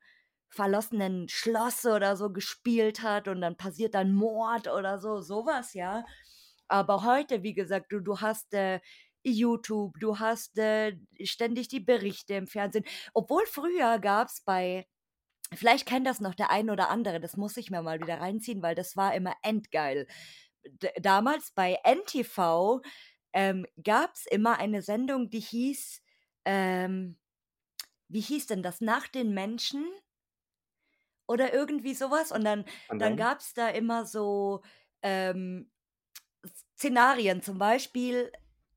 [0.49, 5.47] verlassenen Schloss oder so gespielt hat und dann passiert da 'n Mord oder so, so
[5.47, 6.05] was, ja.
[6.69, 8.81] Aber heute, wie gesagt, du du hast, äh,
[9.25, 12.85] YouTube, du hast, äh, ständig die Berichte im Fernsehen.
[13.15, 14.87] Obwohl früher gab's bei
[15.55, 18.63] vielleicht kennt das noch der ein oder andere, das muss ich mir mal wieder reinziehen,
[18.63, 20.07] weil das war immer endgeil.
[20.67, 22.83] D damals bei NTV,
[23.35, 26.03] ähm, gab's immer eine Sendung, die hieß,
[26.47, 27.17] ähm
[28.11, 28.81] wie hieß denn das?
[28.83, 29.85] „Nach den Menschen?“
[31.29, 33.17] Oder irgendwie so was und dann Kann dann sein.
[33.17, 34.63] gab's da immer so,
[35.03, 35.71] ähm,
[36.79, 38.33] Szenarien, zum Beispiel,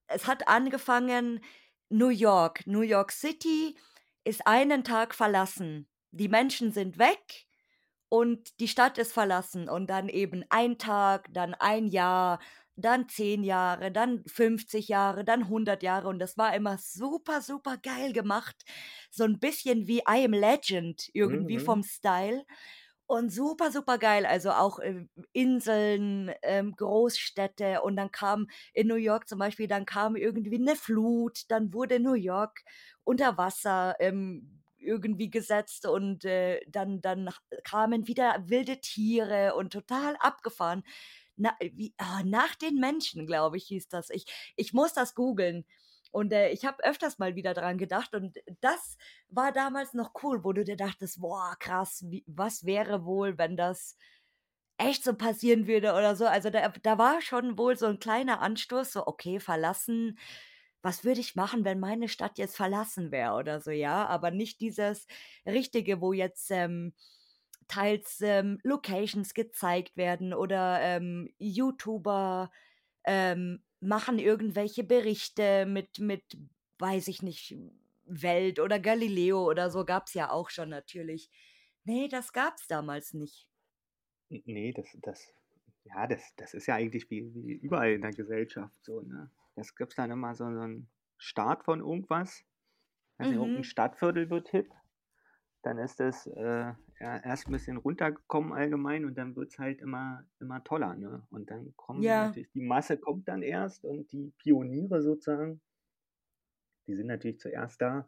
[0.08, 1.44] es hat angefangen
[1.90, 2.66] New York.
[2.68, 3.78] New York City
[4.26, 5.88] ist einen Tag verlassen.
[6.12, 7.46] Die Menschen sind weg
[8.10, 12.40] und die Stadt ist verlassen und dann eben 1 Tag, dann 1 Jahr,
[12.76, 18.14] dann 10 Jahre, dann 50 Jahre, dann 100 Jahre und das war immer super, supergeil
[18.14, 18.64] gemacht.
[19.12, 21.60] So 'n bisschen wie I Am Legend irgendwie mhm.
[21.60, 22.46] vom Style
[23.08, 24.26] und super, supergeil.
[24.26, 29.86] Also, auch, äh, Inseln, ähm, Großstädte und dann kam in New York zum Beispiel dann
[29.86, 32.62] kam irgendwie 'ne Flut, dann wurde New York
[33.04, 39.72] unter Wasser, ähm, irgendwie gesetzt und, äh, dann dann ha kamen wieder wilde Tiere und
[39.74, 40.84] total abgefahren.
[41.38, 44.10] Na wie ah, „Nach den Menschen“, glaube ich, hieß das.
[44.10, 45.66] Ich ich muss das googeln
[46.12, 48.98] und, äh, ich habe öfters mal wieder dran gedacht und das
[49.30, 53.58] war damals noch cool, wo du dir dachtest: „Boah, krass, wie was wäre wohl, wenn
[53.58, 53.98] das
[54.78, 58.42] echt so passieren würde oder so?“ Also, da da war schon wohl so 'n kleiner
[58.42, 60.20] Anstoß, so: „Okay, verlassen.
[60.84, 64.62] Was würde ich machen, wenn meine Stadt jetzt verlassen wäre?“ Oder so, ja, aber nicht
[64.62, 65.08] dieses
[65.48, 66.94] Richtige, wo jetzt, ähm,
[67.68, 72.52] teils, ähm, Locations gezeigt werden oder, ähm, YouTuber,
[73.06, 76.24] ähm, machen irgendwelche Berichte mit mit,
[76.80, 77.56] weiß ich nicht,
[78.06, 81.30] Welt oder Galileo oder so, gab's ja auch schon natürlich.
[81.86, 83.46] Ne, das gab's damals nicht.
[84.32, 85.34] N ne, das das
[85.86, 89.30] ja, das das ist ja eigentlich wie wie überall in der Gesellschaft so, ne?
[89.56, 92.44] Es gibt dann immer so so 'n Start von irgendwas.
[93.20, 93.64] 'n Mhm.
[93.64, 94.72] Stadtviertel wird hip,
[95.64, 100.26] dann ist das, äh, ja, erst 'n bisschen runtergekommen allgemein und dann wird's halt immer
[100.40, 101.28] immer toller, ne?
[101.32, 102.18] Und dann kommen Ja.
[102.18, 105.62] natürlich die Masse kommt dann erst und die Pioniere sozusagen
[106.88, 108.08] die sind natürlich zuerst da.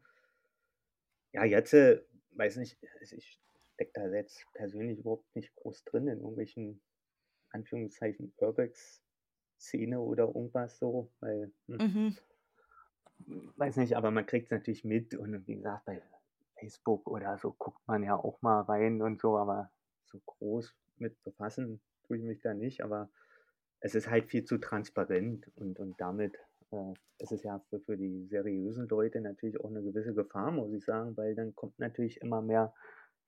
[1.34, 3.42] Ja, jetzt, äh, weiß nicht, ich
[3.74, 6.82] stecke da jetzt persönlich überhaupt nicht groß drin in irgendwelchen
[7.52, 12.16] Anführungszeichen Urbex-Szene oder irgendwas so, weil, hm Mhm.
[13.58, 16.02] weiß nicht, aber man kriegt's natürlich mit und wie gesagt, bei
[16.60, 19.72] Facebook oder so guckt man ja auch mal rein und so, aber
[20.06, 23.10] so groß mit befassen tue ich mich da nicht, aber
[23.80, 26.38] es ist halt viel zu transparent und und damit,
[26.72, 30.74] äh, ist es ja für für die seriösen Leute natürlich auch 'ne gewisse Gefahr, muss
[30.74, 32.74] ich sagen, weil dann kommt natürlich immer mehr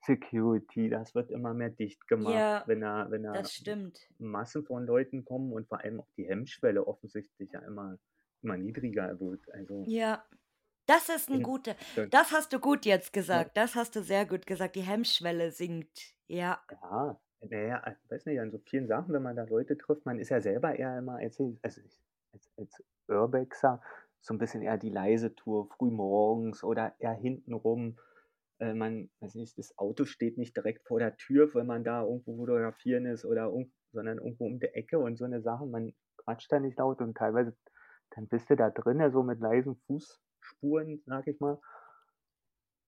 [0.05, 4.09] Security, das wird immer mehr dicht gemacht, Ja, wenn da wenn da das stimmt.
[4.19, 7.97] Massen von Leuten kommen und vor allem auch die Hemmschwelle offensichtlich ja immer
[8.43, 9.41] immer niedriger wird.
[9.53, 10.27] Also Ja,
[10.87, 11.75] das ist 'n in guter
[12.11, 13.57] das hast du gut jetzt gesagt.
[13.57, 14.75] Das hast du sehr gut gesagt.
[14.75, 16.15] Die Hemmschwelle sinkt.
[16.27, 16.63] Ja.
[16.71, 20.05] ja, na ja, äh, weiß nicht, an so vielen Sachen, wenn man da Leute trifft
[20.05, 21.97] man ist ja selber eher immer als ich also ich
[22.33, 23.81] als als Urbexer
[24.21, 27.97] so 'n bisschen eher die leise Tour, früh morgens oder eher hintenrum.
[28.59, 32.03] Äh, man weiß nicht, das Auto steht nicht direkt vor der Tür, wenn man da
[32.03, 33.51] irgendwo fotografieren ist oder
[33.93, 35.71] sondern irgendwo um die Ecke und so 'ne Sachen.
[35.71, 37.55] Man quatscht da nicht laut und teilweise
[38.11, 39.79] dann bist du da drinnen so mit leisen
[40.47, 41.59] Fußspuren, sage ich mal.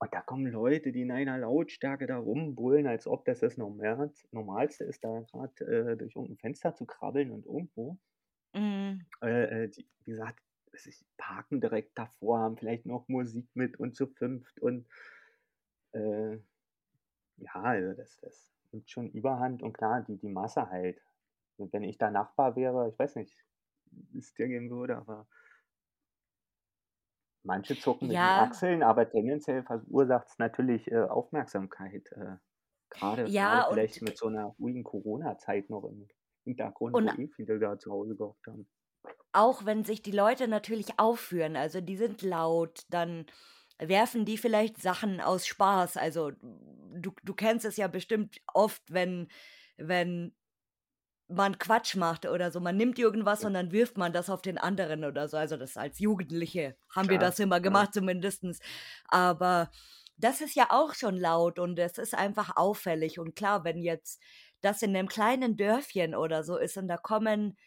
[0.02, 4.28] Und da kommen Leute, die in einer Lautstärke da rumbrüllen, als ob das das Normals
[4.32, 7.98] Normalste ist, da grad, äh, durch irgend 'n Fenster zu krabbeln und irgendwo.
[8.54, 9.10] Mhm.
[9.22, 10.40] Äh, äh, die wie gesagt,
[10.72, 14.88] weiß ich, parken direkt davor, haben vielleicht noch Musik mit und zu fünft und,
[15.94, 16.38] äh,
[17.38, 21.02] ja, also das das nimmt schon Überhand und klar, die die Masse halt.
[21.58, 23.38] Und wenn ich da Nachbar wäre, ich weiß nicht,
[23.92, 25.28] wie's dir gehen würde, aber
[27.44, 32.38] manche zucken mit den Achseln, aber tendenziell verursacht's natürlich, äh, Aufmerksamkeit, äh,
[32.90, 36.08] grade ja vielleicht mit so 'ner ruhigen Corona-Zeit noch im
[36.46, 38.68] Hintergrund, und wo eh viele da zu Hause gehockt haben.
[39.34, 43.26] auch wenn sich die Leute natürlich aufführen, also die sind laut, dann
[43.80, 45.98] werfen die vielleicht Sachen aus Spaß.
[45.98, 49.28] Also, du du kennst es ja bestimmt oft, wenn
[49.78, 50.34] wenn
[51.30, 52.60] man Quatsch macht oder so.
[52.60, 55.38] Man nimmt irgendwas Ja, und dann wirft man das auf den anderen oder so.
[55.38, 58.60] Also, das als Jugendliche haben wir klar, das immer ja, gemacht zumindestens.
[59.08, 59.72] Aber
[60.18, 63.20] das ist ja auch schon laut und es ist einfach auffällig.
[63.20, 64.22] Und klar, wenn jetzt
[64.62, 67.58] das in 'nem kleinen Dörfchen oder so ist und da kommen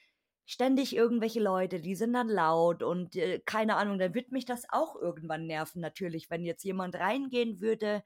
[0.44, 4.64] ständig irgendwelche Leute, die sind dann laut und, äh, keine Ahnung, dann wird mich das
[4.70, 8.02] auch irgendwann nerven natürlich, wenn jetzt jemand reingehen würde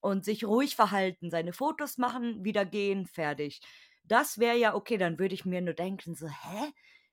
[0.00, 3.60] und sich ruhig verhalten, seine Fotos machen, wieder gehen, fertig.
[4.08, 6.72] Das wäre ja okay, dann würde ich mir nur denken so: „Hä,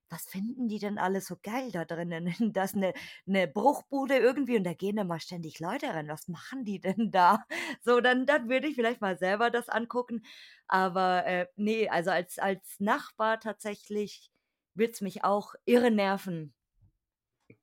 [0.09, 2.25] was finden die denn alle so geil da drinnen?
[2.53, 2.93] Das ist 'ne
[3.25, 6.07] 'ne Bruchbude irgendwie und da gehen immer ständig Leute rein.
[6.09, 7.45] Was machen die denn da?“
[7.83, 10.23] So, dann dann würde ich vielleicht mal selber das angucken.
[10.67, 14.31] Aber, äh, ne, also als als Nachbar tatsächlich
[14.75, 16.53] wird's mich auch irre nerven,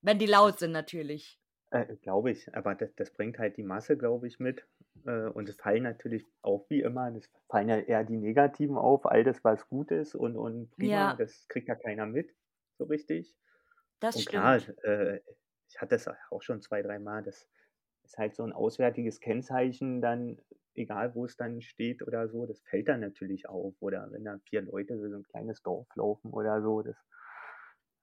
[0.00, 1.38] wenn die laut sind natürlich.
[1.70, 4.66] Äh, glaube ich, aber das das bringt halt die Masse, glaube ich, mit.
[5.06, 9.06] Äh, und es fallen natürlich auch wie immer es fallen ja eher die Negativen auf,
[9.06, 12.34] all das, was gut ist und und prima, Ja, das kriegt ja keiner mit
[12.78, 13.36] so richtig.
[14.02, 14.72] das Und klar, stimmt.
[14.84, 15.20] äh,
[15.70, 17.48] ich hatte das auch schon zwei dreimal, das
[18.04, 20.40] ist halt so 'n auswärtiges Kennzeichen dann,
[20.74, 23.74] egal wo es dann steht oder so, das fällt dann natürlich auf.
[23.80, 26.96] Oder wenn da 4 Leute so 'n kleines Dorf laufen oder so, das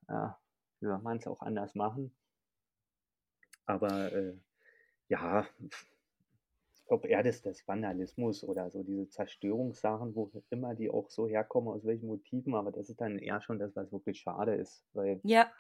[0.09, 0.37] ja,
[0.81, 2.13] soll man's auch anders machen?
[3.67, 4.33] Aber, äh,
[5.09, 5.47] ja,
[6.89, 11.69] glaube eher, dass das Vandalismus oder so diese Zerstörungssachen, wo immer die auch so herkommen,
[11.73, 15.23] aus welchen Motiven, aber das ist dann eher schon das, was wirklich schade ist, weil
[15.23, 15.53] Ja.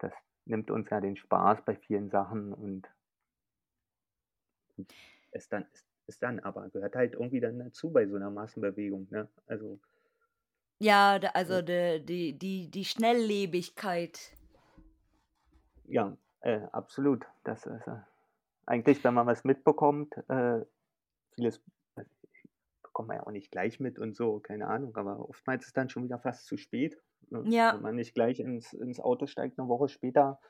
[0.00, 0.12] das
[0.44, 2.90] nimmt uns ja den Spaß bei vielen Sachen und
[5.32, 9.06] ist dann ist ist dann aber gehört halt irgendwie dann dazu bei so 'ner Massenbewegung,
[9.10, 9.28] ne?
[9.46, 9.80] Also,
[10.80, 14.32] Ja, also de die die die Schnelllebigkeit.
[15.84, 17.24] ja, äh, absolut.
[17.44, 18.00] Das ist, äh
[18.66, 20.60] eigentlich, wenn man was mitbekommt, äh,
[21.34, 21.62] vieles
[21.96, 22.10] also,
[22.82, 25.90] bekommt man ja auch nicht gleich mit und so, keine Ahnung, aber oftmals ist dann
[25.90, 26.98] schon wieder fast zu spät,
[27.30, 27.48] ne?
[27.70, 30.40] Wenn Ja, man nicht gleich ins ins Auto steigt 'ne Woche später,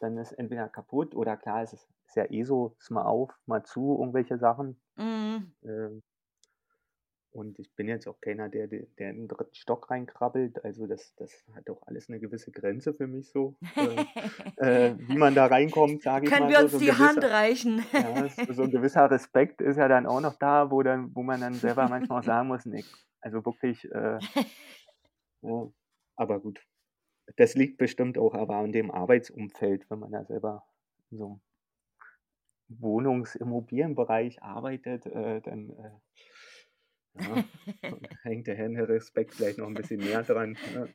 [0.00, 3.32] dann ist entweder kaputt oder klar, es ist ist ja eh so, ist mal auf,
[3.46, 4.80] mal zu, irgendwelche Sachen.
[4.96, 5.52] mhm.
[5.64, 6.02] Ähm,
[7.32, 9.56] und ich bin jetzt auch keiner, der de der in den 3.
[9.56, 10.64] Stock reinkrabbelt.
[10.64, 14.04] Also, das das hat auch alles 'ne gewisse Grenze für mich so, äh,
[14.56, 16.66] äh, wie man da reinkommt, sage ich Können mal wir so.
[16.66, 17.84] uns So 'n die Hand gewisser reichen?
[17.96, 21.22] Ja, so so 'n gewisser Respekt ist ja dann auch noch da, wo dann wo
[21.24, 22.86] man dann selber manchmal auch sagen muss: „Ne,
[23.20, 24.20] also wirklich, äh,
[25.42, 25.68] ja“
[26.16, 26.66] aber gut,
[27.36, 30.64] das liegt bestimmt auch aber an dem Arbeitsumfeld, wenn man da selber
[31.10, 31.40] in so 'nem
[32.68, 35.90] Wohnungs-Immobilienbereich arbeitet, äh, dann, äh,
[37.14, 37.44] ja,
[38.22, 40.94] hängt der Hen Respekt vielleicht noch 'n bisschen mehr dran, ne?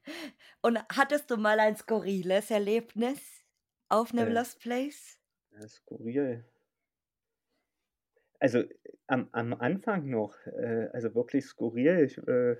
[0.61, 3.45] Und hattest du mal ein skurriles Erlebnis
[3.89, 5.19] auf 'nem Äh, Lost Place?
[5.51, 6.45] ja, skurril.
[8.39, 8.63] Also,
[9.07, 12.55] am am Anfang noch, äh, also wirklich skurril, ich, äh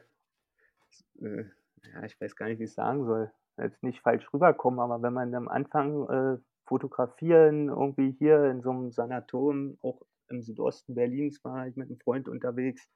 [1.22, 1.46] Äh,
[1.94, 3.32] ja, ich weiß gar nicht, wie ich's sagen soll.
[3.58, 6.38] Jetzt nicht falsch rüberkommen, aber wenn man am Anfang, äh,
[6.68, 12.00] fotografieren irgendwie hier in so 'nem Sanatorium, auch im Südosten Berlins war ich mit 'nem
[12.00, 12.89] Freund unterwegs.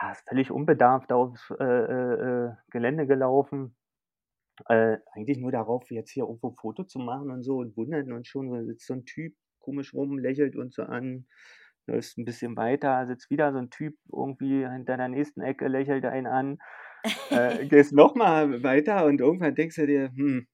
[0.00, 3.76] Ja, ist völlig unbedarft aufs, äh, äh, äh, Gelände gelaufen.
[4.68, 8.28] Äh, eigentlich nur darauf, jetzt hier irgendwo Foto zu machen und so und wunderten uns
[8.28, 11.26] schon, da sitzt so 'n Typ komisch rum, lächelt uns so an,
[11.86, 16.04] läufst ein bisschen weiter, sitzt wieder so ein Typ irgendwie hinter der nächsten Ecke, lächelt
[16.06, 16.58] einen an,
[17.30, 20.48] äh, gehst noch mal weiter und irgendwann denkst du dir: „Hm,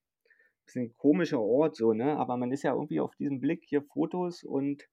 [0.67, 2.17] bisschen komischer Ort so“, ne?
[2.19, 4.85] Aber man ist ja irgendwie auf diesem Blick, hier Fotos und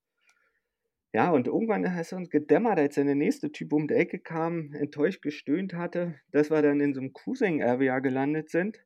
[1.14, 4.20] ja, und irgendwann hast du uns gedämmert, als dann der nächste Typ um die Ecke
[4.20, 8.84] kam, enttäuscht gestöhnt hatte, dass wir dann in so einem Cruising-Area gelandet sind,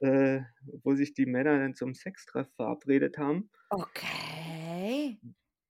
[0.00, 0.40] äh,
[0.84, 3.50] wo sich die Männer dann zum Sextreff verabredet haben.
[3.72, 5.20] Okay.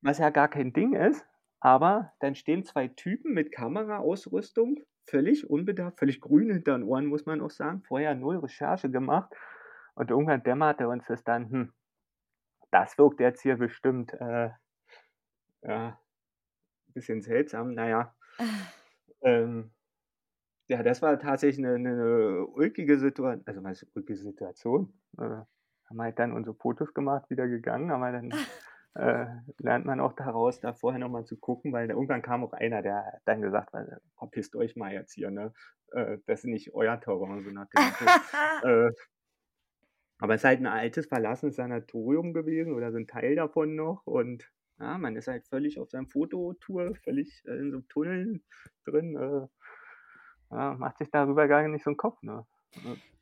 [0.02, 1.26] Was ja gar kein Ding ist,
[1.60, 7.24] aber dann stehen 2 Typen mit Kameraausrüstung, völlig unbedarft, völlig grün hinter den Ohren, muss
[7.26, 9.32] man auch sagen, vorher null Recherche gemacht
[9.94, 11.72] und irgendwann dämmerte uns das dann: „Hm,
[12.72, 14.50] das wirkt jetzt hier bestimmt, äh,
[15.62, 16.00] ja,
[16.94, 18.16] bisschen seltsam.“ Na ja.
[19.22, 19.72] Ähm,
[20.68, 25.00] ja, das war tatsächlich 'ne 'ne ulkige Situa also, was ulkige Situation?
[25.18, 28.40] Äh, haben halt dann unsere Fotos gemacht, wieder gegangen, aber dann,
[28.96, 29.26] äh,
[29.58, 32.82] lernt man auch daraus, da vorher noch mal zu gucken, weil irgendwann kam auch einer,
[32.82, 35.52] der hat dann gesagt: „Äh, verpisst euch mal jetzt hier, ne?
[35.92, 37.94] Äh, das ist nicht euer Terrain“, so nach dem.
[38.60, 38.90] Äh,
[40.18, 44.06] aber es ist halt 'n altes verlassenes Sanatorium gewesen oder so 'n Teil davon noch
[44.06, 48.42] und ja, man ist halt völlig auf seinem Fototour, völlig, äh, in so 'nem Tunnel
[48.84, 49.48] drin, äh,
[50.50, 52.46] ja, macht sich darüber gar nicht so 'n Kopf, ne?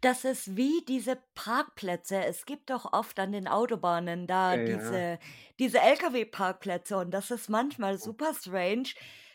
[0.00, 2.24] Das ist wie diese Parkplätze.
[2.24, 5.04] Es gibt doch oft an den Autobahnen da Ja, ja.
[5.06, 5.18] diese
[5.58, 8.90] diese Lkw-Parkplätze und das ist manchmal super strange,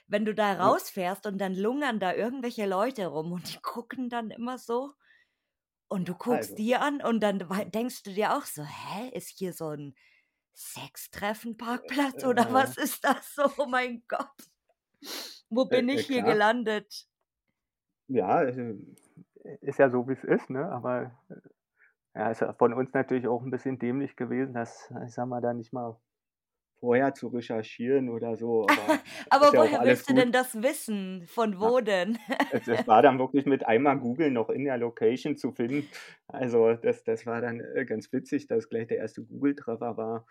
[0.08, 4.32] wenn du da rausfährst und dann lungern da irgendwelche Leute rum und die gucken dann
[4.32, 4.94] immer so
[5.90, 7.40] und du guckst also die an und dann
[7.74, 10.13] denkst du dir auch so: „Hä, ist hier so 'n Äh,
[10.56, 12.54] Sextreffen-Parkplatz oder ja.
[12.54, 13.52] was ist das so?
[13.58, 14.50] Oh mein Gott.
[15.50, 16.24] Wo Äh, bin ich äh, hier klar.
[16.24, 17.08] gelandet?“
[18.10, 18.42] Ja,
[19.62, 20.66] ist ja so, wie's ist, ne?
[20.70, 25.14] Aber, äh, ja, ist ja von uns natürlich auch 'n bisschen dämlich gewesen, das, ich
[25.14, 25.98] sage mal, da nicht mal
[26.84, 30.14] vorher zu recherchieren oder so, aber Aber ja woher alles willst du gut.
[30.14, 31.28] denn das wissen?
[31.28, 31.72] Von Ja.
[31.72, 32.18] wo denn?
[32.50, 35.90] Es es war dann wirklich mit einmal googeln noch in der Location zu finden.
[36.28, 40.28] Also, das das war dann, äh, ganz witzig, dass gleich der erste Google-Treffer war.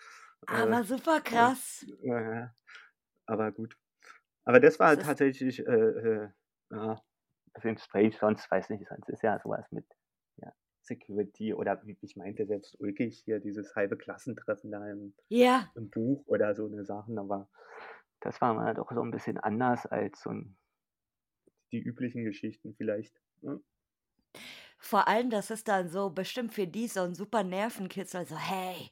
[0.51, 1.85] Äh, Aber super und krass.
[2.03, 2.55] ja, ja,
[3.27, 3.77] aber gut.
[4.45, 6.31] Aber das Das war ist tatsächlich, äh, äh,
[6.73, 7.03] ja,
[7.55, 10.02] bisschen strange, sonst weiß nicht, sonst ist ja so was mit, ja,
[10.97, 15.73] Security oder ich meinte, selbst ulkig hier dieses halbe Klassentreffen da im Ja.
[15.77, 17.49] im Buch oder so 'ne Sachen, aber
[18.21, 20.57] das war mal doch so 'n bisschen anders als so 'n
[21.73, 23.63] die üblichen Geschichten vielleicht, ne?
[24.81, 28.91] Vor allem, das ist dann so bestimmt für die so 'n super Nervenkitzel, so: „Hey,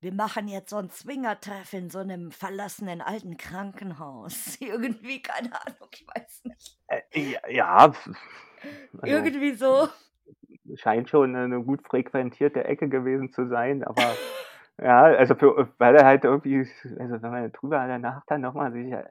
[0.00, 5.88] wir machen jetzt so 'n Swingertreff in so 'nem verlassenen alten Krankenhaus.“ Irgendwie, keine Ahnung,
[5.92, 6.76] ich weiß nicht.
[6.88, 7.92] Äh, j ja,
[9.02, 9.88] also, Irgendwie so.
[10.76, 14.20] Scheint schon 'ne 'ne gut frequentierte Ecke gewesen zu sein, aber
[14.82, 16.60] ja, also, für weil er halt irgendwie
[16.98, 19.04] also, wenn man drüber danach dann noch mal sich, äh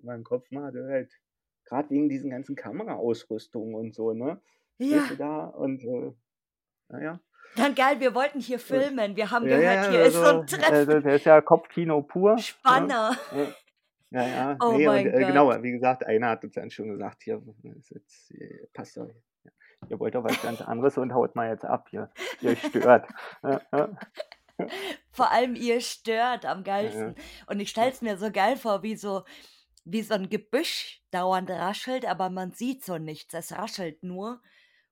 [0.00, 1.12] in meinem Kopf mal halt
[1.66, 4.40] grad wegen diesen ganzen Kameraausrüstung und so, ne?
[4.80, 5.16] Ja.
[5.18, 6.12] da und, äh
[6.90, 7.20] na ja.
[7.56, 9.16] Dann geil, wir wollten hier Äh, filmen.
[9.16, 11.00] Wir haben ja, gehört, ja, hier ist so 'n also also, Treffen.
[11.00, 12.94] das ist ja Kopfkino pur, ne?
[12.94, 13.16] Spanner.
[13.30, 13.54] Ja.
[14.10, 17.22] Ja, ja, Oh ne, und, äh, genau, wie gesagt, einer hat uns dann schon gesagt:
[17.24, 17.42] „Hier,
[17.78, 19.10] ist jetzt äh, passt auf,
[19.90, 22.10] ihr wollt doch was ganz anderes und haut mal jetzt ab hier.
[22.40, 23.08] Ihr stört.“
[23.42, 23.88] Ja, ja.
[25.10, 27.14] Vor allem ihr stört am geilsten.
[27.46, 29.24] Und ich stelle es mir so geil vor, wie so
[29.84, 33.34] wie so 'n Gebüsch dauernd raschelt, aber man sieht so nichts.
[33.34, 34.42] Es raschelt nur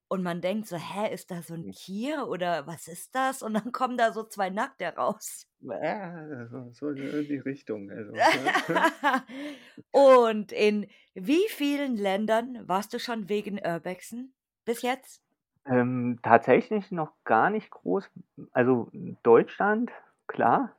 [0.09, 1.71] und man denkt so: „Hä, ist da so 'n Hm.
[1.71, 5.47] Tier oder was ist das?“ Und dann kommen da so 2 Nackte raus.
[5.61, 8.21] Ja, so in die Richtung, also.
[9.91, 14.33] Und in wie vielen Ländern warst du schon wegen Urbexen
[14.65, 15.19] bis jetzt?
[15.65, 18.09] Ähm, tatsächlich noch gar nicht groß.
[18.51, 18.89] Also,
[19.23, 19.91] Deutschland,
[20.27, 20.75] klar,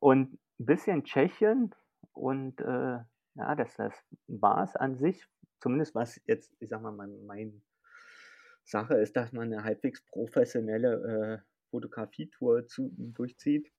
[0.00, 1.72] und 'n bisschen Tschechien
[2.12, 2.98] und, äh,
[3.36, 3.94] ja, das das
[4.26, 5.24] war's an sich.
[5.60, 7.62] Zumindest was jetzt, ich sage mal, mein mein
[8.66, 13.70] Sache ist, dass man 'ne halbwegs professionelle, äh, Fotografietour durchzieht.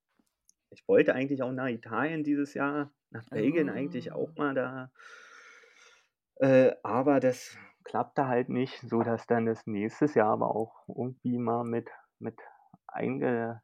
[0.72, 4.38] Ich wollte eigentlich auch nach Italien dieses Jahr, nach Belgien eigentlich auch Oh.
[4.38, 4.92] mal da
[6.38, 11.64] äh, aber das klappte halt nicht, sodass dann das nächstes Jahr aber auch irgendwie mal
[11.66, 12.40] mit mit
[12.88, 13.62] eingetaktet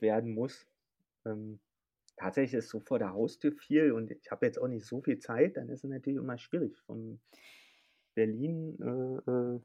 [0.00, 0.66] werden muss.
[1.26, 1.60] Ähm,
[2.16, 5.18] tatsächlich ist so vor der Haustür viel und ich habe jetzt auch nicht so viel
[5.18, 7.20] Zeit, dann ist es natürlich immer schwierig von
[8.14, 9.60] Berlin, äh, äh,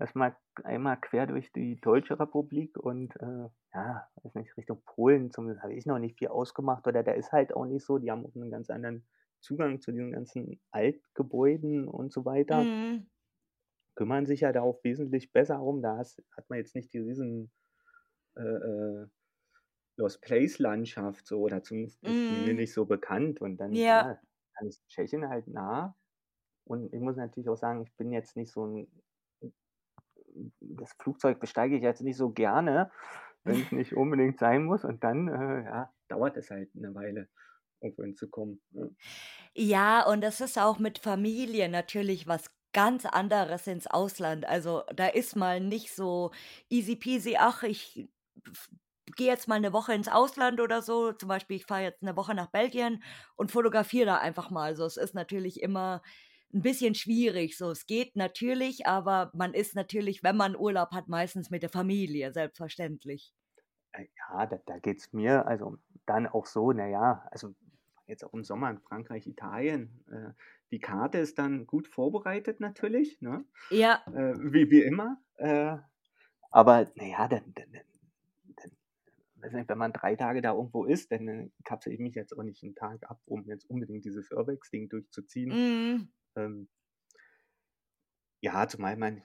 [0.00, 5.30] erst mal einmal quer durch die Deutsche Republik und, äh, ja, weiß nicht, Richtung Polen
[5.32, 7.98] zumindest habe ich noch nicht viel ausgemacht oder der ist halt auch nicht so.
[7.98, 9.06] Die haben auch 'nen ganz anderen
[9.40, 12.70] Zugang zu diesen ganzen Altgebäuden und so weiter.
[12.80, 13.10] Mhm.
[13.96, 15.82] Kümmern sich ja da auch wesentlich besser rum.
[15.82, 17.50] Da hast hat man jetzt nicht die riesen,
[18.36, 19.08] äh, äh,
[19.96, 22.56] Lost Place Landschaft so oder zumindest ist die mir Mhm.
[22.56, 24.00] nicht so bekannt und dann, Ja.
[24.00, 24.20] ja,
[24.58, 25.96] dann ist Tschechien halt nah
[26.64, 28.88] und ich muss natürlich auch sagen, ich bin jetzt nicht so 'n
[30.60, 32.90] das Flugzeug besteige ich jetzt nicht so gerne,
[33.44, 37.28] wenn's nicht unbedingt sein muss und dann, äh, ja, dauert es halt 'ne Weile,
[37.82, 38.94] irgendwo hinzukommen, ne?
[39.56, 44.44] Ja, und das ist auch mit Familie natürlich was ganz anderes ins Ausland.
[44.46, 46.30] Also, da ist mal nicht so
[46.68, 48.08] easy peasy: „Ach, ich
[49.16, 51.12] gehe jetzt mal 'ne Woche ins Ausland“ oder so.
[51.12, 53.02] Zum Beispiel, ich fahre jetzt 'ne Woche nach Belgien
[53.36, 54.84] und fotografiere da einfach mal so.
[54.84, 56.02] Es ist natürlich immer
[56.54, 57.70] 'n bisschen schwierig so.
[57.72, 62.32] Es geht natürlich, aber man ist natürlich, wenn man Urlaub hat, meistens mit der Familie,
[62.32, 63.30] selbstverständlich.
[63.94, 67.54] Äh, ja, da da geht's mir also dann auch so, na ja, also
[68.10, 70.32] jetzt auch im Sommer in Frankreich, Italien, äh,
[70.72, 74.04] die Karte ist dann gut vorbereitet natürlich, ne, Ja.
[74.06, 75.78] äh, wie wie immer, äh,
[76.52, 77.84] aber na ja, dann dann dann
[79.36, 82.32] dann nicht, wenn man 3 Tage da irgendwo ist, dann, äh, kapsele ich mich jetzt
[82.38, 85.58] auch nicht 'n Tag ab, um jetzt unbedingt dieses Urbex-Ding durchzuziehen.
[85.58, 86.10] Mhm.
[86.36, 86.68] Ähm
[88.42, 89.22] ja, zumal man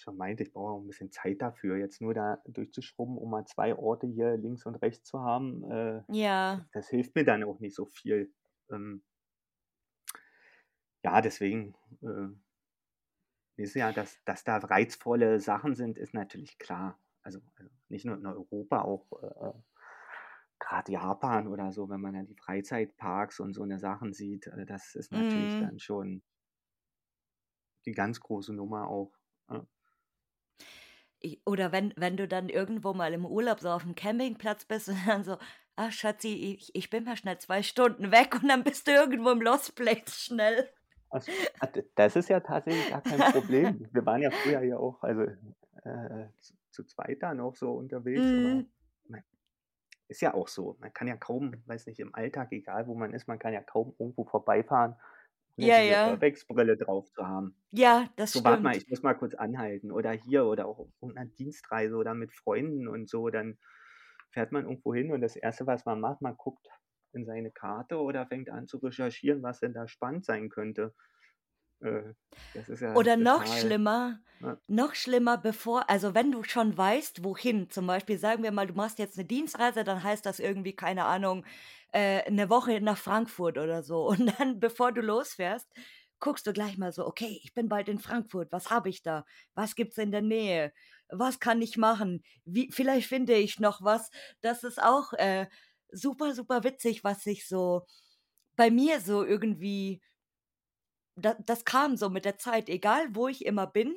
[0.00, 3.46] schon meinte, ich brauche auch 'n bisschen Zeit dafür, jetzt nur da durchzuschrubben, um mal
[3.46, 6.68] 2 Orte hier links und rechts zu haben, äh, Ja.
[6.72, 8.34] das hilft mir dann auch nicht so viel.
[8.70, 9.02] Ähm
[11.04, 12.38] ja, deswegen, äh
[13.58, 17.00] ist ja, dass dass da reizvolle Sachen sind, ist natürlich klar.
[17.22, 19.52] Also also nicht nur in Europa, auch, äh,
[20.60, 24.66] grad Japan oder so, wenn man dann die Freizeitparks und so 'ne Sachen sieht, äh,
[24.66, 25.58] das ist natürlich Mhm.
[25.58, 26.22] dann schon
[27.86, 29.12] die ganz große Nummer auch,
[31.22, 31.28] ja.
[31.30, 34.98] I oder wenn wenn du dann irgendwo mal im Urlaub so auf'm Campingplatz bist und
[35.06, 35.38] dann so:
[35.76, 39.30] „Ach Schatzi, ich ich bin mal schnell 2 Stunden weg“ und dann bist du irgendwo
[39.30, 40.70] im Lost Place schnell.
[41.96, 43.86] Das ist ja tatsächlich gar kein Problem.
[43.92, 48.34] Wir waren ja früher hier auch, also, äh, zu zu zweit da noch so unterwegs,
[48.36, 48.68] Mhm.
[49.08, 49.22] man
[50.08, 50.76] ist ja auch so.
[50.80, 53.62] Man kann ja kaum weiß nicht, im Alltag, egal wo man ist, man kann ja
[53.62, 54.96] kaum irgendwo vorbeifahren,
[55.58, 56.18] ohne Ja, ja.
[56.18, 57.56] Urbex-Brille drauf zu haben.
[57.72, 58.78] Ja, das So: „Warte mal, stimmt.
[58.78, 62.32] ich muss mal kurz anhalten“ oder hier oder auch auf irgend 'ner Dienstreise oder mit
[62.34, 63.58] Freunden und so, dann
[64.32, 66.68] fährt man irgendwo hin und das 1., was man macht, man guckt
[67.14, 70.94] in seine Karte oder fängt an zu recherchieren, was denn da spannend sein könnte.
[71.82, 72.14] Äh,
[72.54, 72.62] ja
[72.94, 74.60] Oder noch total schlimmer ja.
[74.70, 78.74] noch schlimmer, bevor also, wenn du schon weißt, wohin zum Beispiel sagen wir mal, du
[78.74, 81.46] machst jetzt 'ne Dienstreise, dann heißt das irgendwie, keine Ahnung,
[81.94, 84.06] äh, 'ne Woche nach Frankfurt oder so.
[84.08, 85.72] Und dann, bevor du losfährst,
[86.20, 88.52] guckst du gleich mal so: „Okay, ich bin bald in Frankfurt.
[88.52, 89.24] Was habe ich da?
[89.54, 90.72] Was gibt's in der Nähe?
[91.08, 92.22] Was kann ich machen?
[92.44, 94.10] Wie vielleicht finde ich noch was.“
[94.42, 95.46] Das ist auch, äh,
[95.90, 97.86] super, super witzig, was sich so
[98.56, 100.02] bei mir so irgendwie
[101.18, 103.96] da das kam so mit der Zeit, egal wo ich immer bin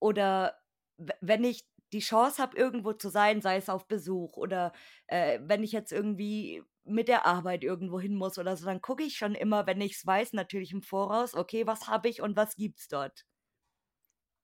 [0.00, 0.58] oder
[0.98, 4.72] we wenn ich die Chance habe, irgendwo zu sein, sei es auf Besuch oder,
[5.08, 9.04] äh, wenn ich jetzt irgendwie mit der Arbeit irgendwo hin muss oder so, dann gucke
[9.04, 12.56] ich schon immer, wenn ich's weiß, natürlich im Voraus: „Okay, was habe ich und was
[12.56, 13.24] gibt's dort?“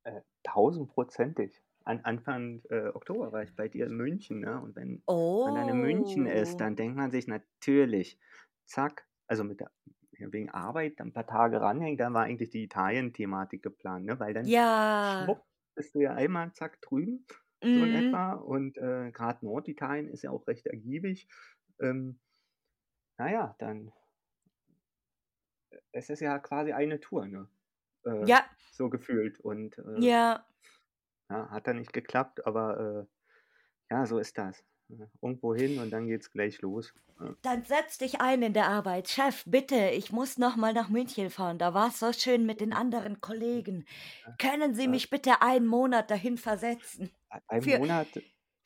[0.05, 1.63] Äh, tausendprozentig.
[1.85, 5.03] An Anfang, äh, Oktober war ich bei dir in München, ne, und wenn
[5.45, 6.61] man dann in München ist, Oh.
[6.61, 8.19] dann denkt man sich natürlich,
[8.65, 9.71] zack also mit der
[10.21, 14.35] wegen Arbeit dann 'n paar Tage ranhängen, dann war eigentlich die Italien-Thematik geplant, ne, weil
[14.35, 14.65] dann Ja.
[15.01, 15.45] schwupp
[15.75, 17.27] bist du ja einmal zack drüben,
[17.73, 17.95] so in Mhm.
[17.95, 21.29] etwa und, äh, grad Norditalien ist ja auch recht ergiebig.
[21.81, 22.21] Ähm
[23.19, 23.93] na ja, dann
[25.73, 27.49] äh, es ist ja quasi eine Tour, ne,
[28.05, 28.55] äh, Ja.
[28.71, 30.45] so gefühlt und, äh Ja.
[31.31, 33.07] ja, hat dann nicht geklappt, aber,
[33.91, 34.65] äh, ja, so ist das?
[34.89, 37.35] Irgendwo hin und dann geht's gleich los, ja.
[37.43, 41.31] Dann setz dich ein in der Arbeit: „Chef, bitte, ich muss noch mal nach München
[41.31, 41.59] fahren.
[41.59, 43.85] Da war's so schön mit den anderen Kollegen.
[44.39, 48.17] Können Sie mich bitte einen Monat dahin versetzen?“ Ei einen Für Monat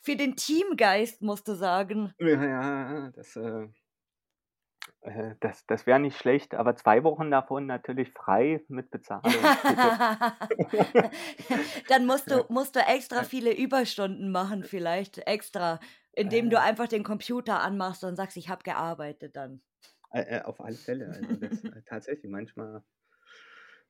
[0.03, 2.15] für den Teamgeist, musst du sagen.
[2.21, 3.69] Ja, ja, das, äh
[5.01, 9.55] äh, das das wäre nicht schlecht, aber 2 Wochen davon natürlich frei mit Bezahlung.
[11.89, 15.81] Dann musst du musst du extra viele Überstunden machen vielleicht extra,
[16.19, 19.63] indem du Äh einfach den Computer anmachst und sagst: „Ich habe gearbeitet“, dann.
[20.13, 21.13] Äh, äh, auf alle Fälle.
[21.15, 22.83] Also, das äh, tatsächlich manchmal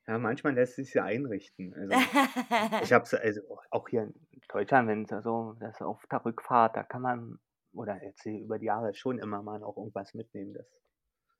[0.07, 1.75] ja, manchmal lässt sich's ja einrichten.
[1.75, 2.01] Also,
[2.79, 4.15] ich habe es also auch hier in
[4.49, 7.39] Deutschland, wenn's da so das auf der Rückfahrt, da kann man
[7.75, 10.55] oder jetzt über die Jahre schon immer mal noch irgendwas mitnehmen.
[10.55, 10.67] Das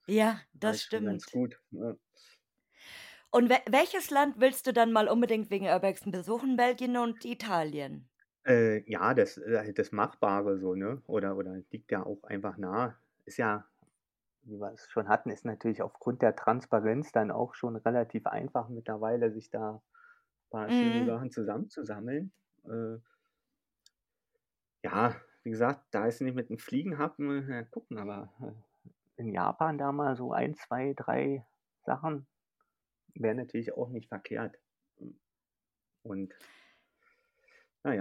[0.09, 1.31] Ja, das schon ganz stimmt.
[1.31, 1.99] gut, ne?
[3.31, 6.57] Und we welches Land willst du dann mal unbedingt wegen Urbexen besuchen?
[6.57, 8.11] Belgien und Italien?
[8.49, 11.03] Äh, ja, das äh, halt das Machbare so, ne?
[11.07, 12.97] Oder oder liegt ja auch einfach nah.
[13.27, 13.67] Ist ja,
[14.45, 19.33] wie wir's schon hatten, ist natürlich aufgrund der Transparenz dann auch schon relativ einfach mittlerweile,
[19.33, 19.83] sich da
[20.51, 21.07] paar schöne Mhm.
[21.07, 22.33] Sachen zusammenzusammeln.
[22.65, 22.99] Äh
[24.83, 25.15] ja.
[25.45, 28.53] wie gesagt, da ist nicht mit dem Fliegenhappen, ja, gucken, aber äh,
[29.23, 31.47] in Japan da mal so ein, 2, 3
[31.85, 32.27] Sachen
[33.15, 34.59] wäre natürlich auch nicht verkehrt.
[36.03, 36.35] Und
[37.85, 37.95] na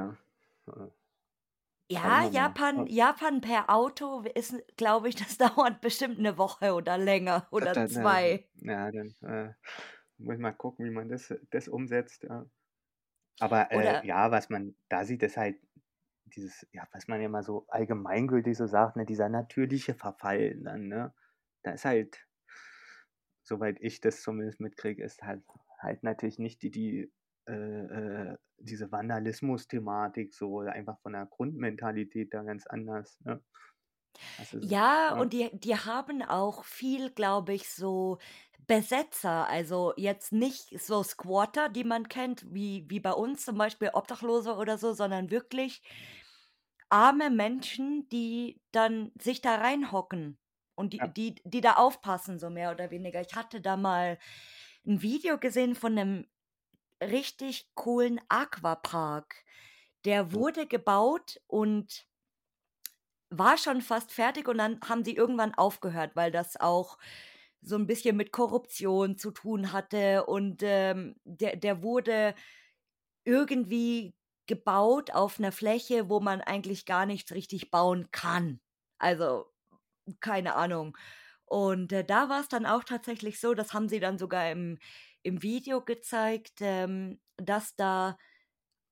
[0.68, 0.92] ja,
[2.04, 2.32] äh, Ja, mal.
[2.32, 7.48] Japan Ja, Japan per Auto ist, glaube ich das dauert bestimmt 'ne Woche oder länger
[7.52, 8.50] oder dann, äh, 2.
[8.56, 9.54] ja, dann, äh,
[10.18, 12.46] muss ich mal gucken, wie man das das umsetzt, ja.
[13.40, 15.60] Aber, äh, ja, was man da sieht, ist halt
[16.26, 20.88] dieses ja, was man ja immer so allgemeingültig so sagt, ne, dieser natürliche Verfall dann,
[20.90, 21.14] ne?
[21.64, 22.28] Da ist halt
[23.42, 25.44] soweit ich das zumindest mitkriege, ist halt
[25.80, 27.12] halt natürlich nicht die die
[27.48, 33.44] äh, äh, diese Vandalismus-Thematik so einfach von der Grundmentalität da ganz anders, ne?
[34.38, 35.20] Es, Ja, ja.
[35.20, 38.18] und die die haben auch viel, glaube ich, so
[38.66, 43.92] Besetzer, also jetzt nicht so Squatter, die man kennt, wie wie bei uns zum Beispiel
[43.94, 45.82] Obdachlose oder so, sondern wirklich
[46.92, 50.38] arme Menschen, die dann sich da reinhocken
[50.76, 51.14] und die Ja.
[51.14, 53.20] die die da aufpassen, so mehr oder weniger.
[53.22, 54.18] Ich hatte da mal
[54.86, 56.28] 'n Video gesehen von 'nem
[57.02, 59.44] richtig coolen Aquapark.
[60.06, 62.06] Der wurde gebaut und
[63.32, 66.98] war schon fast fertig und dann haben sie irgendwann aufgehört, weil das auch
[67.62, 72.36] so 'n bisschen mit Korruption zu tun hatte und, ähm, der der wurde
[73.26, 74.16] irgendwie
[74.48, 78.62] gebaut auf 'ner Fläche, wo man eigentlich gar nichts richtig bauen kann.
[79.00, 79.48] Also,
[80.22, 80.98] keine Ahnung.
[81.46, 84.80] Und, äh, da war's dann auch tatsächlich so, das haben sie dann sogar im
[85.28, 88.18] im Video gezeigt, ähm, dass da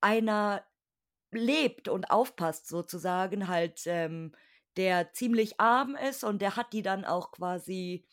[0.02, 0.66] einer
[1.32, 4.34] lebt und aufpasst sozusagen halt, ähm,
[4.78, 8.06] der ziemlich arm ist und der hat die dann auch quasi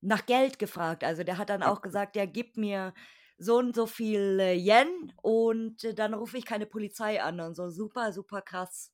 [0.00, 1.04] nach Geld gefragt.
[1.04, 2.94] Also, der hat dann auch gesagt: „Ja, gib mir
[3.38, 7.70] so und so viel, äh, Yen und dann rufe ich keine Polizei an“ und so.
[7.70, 8.92] Super, super krass.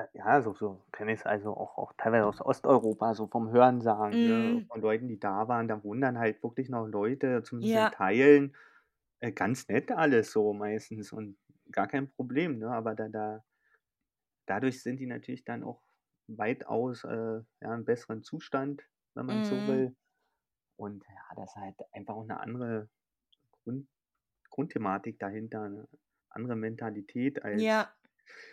[0.00, 4.24] Äh, ja, so so kenne ich's also auch auch teilweise aus Osteuropa, so vom Hörensagen,
[4.24, 4.70] ne, Mhm.
[4.70, 5.68] von Leuten, die da waren.
[5.68, 7.90] Da wohnen dann halt wirklich noch Leute, zumindest in Ja.
[7.90, 8.56] Teilen,
[9.20, 11.38] äh, ganz nett alles so meistens und
[11.72, 12.70] gar kein Problem, ne?
[12.70, 13.44] Aber da da
[14.48, 15.82] dadurch sind die natürlich dann auch
[16.26, 18.82] weitaus, äh, ja, im besseren Zustand,
[19.14, 19.66] wenn man so Mhm.
[19.66, 19.96] will.
[20.76, 22.90] Und ja, das ist halt einfach auch 'ne andere
[23.64, 23.88] Grund
[24.50, 25.88] Grundthematik dahinter, ne?
[26.30, 27.94] Andere Mentalität als Ja,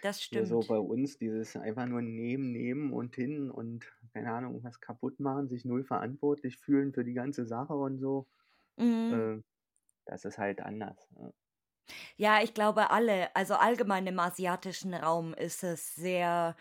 [0.02, 0.66] das hier so stimmt.
[0.66, 5.50] bei uns, dieses einfach nur nehmen, nehmen und hin und, keine Ahnung, irgendwas kaputt machen,
[5.50, 8.28] sich null verantwortlich fühlen für die ganze Sache und so.
[8.78, 9.20] Mhm.
[9.20, 9.40] Äh,
[10.06, 11.34] das ist halt anders, ja.
[12.18, 16.56] Ja, ich glaube alle also allgemein im asiatischen Raum ist es sehr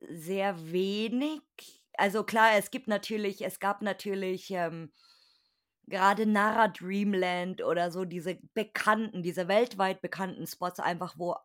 [0.00, 1.42] sehr wenig.
[1.96, 4.92] Also klar, es gibt natürlich es gab natürlich, ähm,
[5.90, 11.36] grade Nara Dreamland oder so diese bekannten diese weltweit bekannten Spots einfach, wo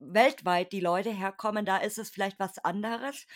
[0.00, 3.26] weltweit die Leute herkommen, da ist es vielleicht was anderes.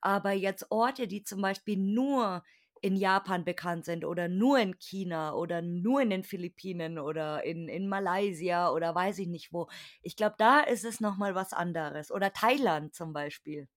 [0.00, 2.42] Aber jetzt Orte, die zum Beispiel nur
[2.82, 7.68] in Japan bekannt sind oder nur in China oder nur in den Philippinen oder in
[7.68, 9.68] in Malaysia oder weiß ich nicht wo.
[10.02, 13.68] Ich glaube, da ist es noch mal was anderes oder Thailand zum Beispiel.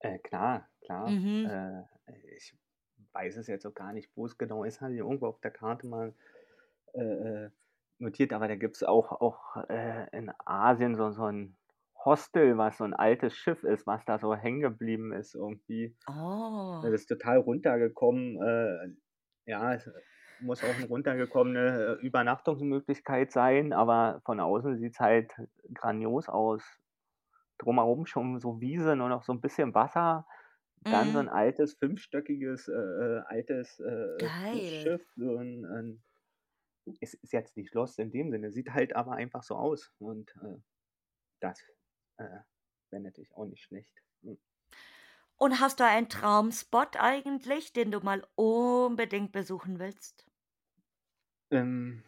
[0.00, 1.08] Äh, klar, klar.
[1.08, 1.50] Mhm.
[2.06, 2.54] Äh, ich
[3.12, 5.50] weiß es jetzt auch gar nicht, wo es genau ist, hatte ich irgendwo auf der
[5.50, 6.14] Karte mal,
[6.94, 7.50] äh, äh,
[8.00, 11.56] notiert, aber da gibt's auch auch, äh, in Asien so so 'n
[12.04, 15.96] Hostel, was so 'n altes Schiff ist, was da so hängen geblieben ist irgendwie.
[16.82, 16.94] Das Oh.
[16.94, 18.88] ist total runtergekommen, äh,
[19.46, 19.90] ja, es
[20.38, 25.32] muss auch 'ne runtergekommene, äh, Übernachtungsmöglichkeit sein, aber von außen sieht's halt
[25.74, 26.64] grandios aus.
[27.58, 30.26] Drumherum schon so Wiese, nur noch so 'n bisschen Wasser,
[30.90, 31.30] dann so 'n Mhm.
[31.30, 34.30] altes fünfstöckiges, äh, äh, altes, äh, äh.
[34.50, 36.02] Cruise-Schiff, so 'n 'n
[37.00, 40.34] es ist jetzt nicht Schloss in dem Sinne, sieht halt aber einfach so aus und,
[40.42, 40.58] äh,
[41.40, 41.60] das,
[42.18, 42.40] äh,
[42.90, 43.94] wäre natürlich auch nicht schlecht.
[44.22, 44.38] Mhm.
[45.36, 50.26] Und hast du einen Traumspot eigentlich, den du mal unbedingt besuchen willst?
[51.50, 52.02] Ähm,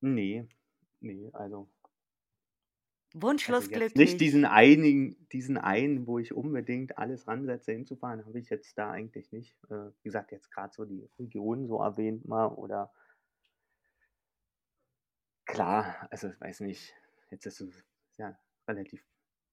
[0.00, 0.46] ne,
[1.00, 1.68] ne, also
[3.46, 4.46] also Wunschlos jetzt nicht diesen glücklich.
[4.46, 9.32] einigen diesen einen, wo ich unbedingt alles ran setze, hinzufahren, habe ich jetzt da eigentlich
[9.32, 9.56] nicht.
[9.70, 12.92] Äh, wie gesagt, jetzt grad so die Region so erwähnt mal oder
[15.52, 16.94] Klar, also ich weiß nicht,
[17.30, 17.84] jetzt ist es
[18.16, 19.04] ja relativ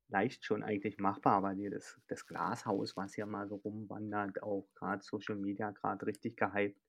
[0.07, 4.69] leicht schon eigentlich machbar, aber hier das das Glashaus, was hier mal so rumwandert, auch
[4.75, 6.81] grad Social Media grad richtig gehypt,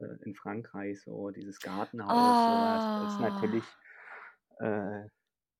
[0.00, 3.20] äh, in Frankreich so, dieses Gartenhaus, so was ist Oh.
[3.20, 3.64] natürlich
[4.60, 5.08] äh,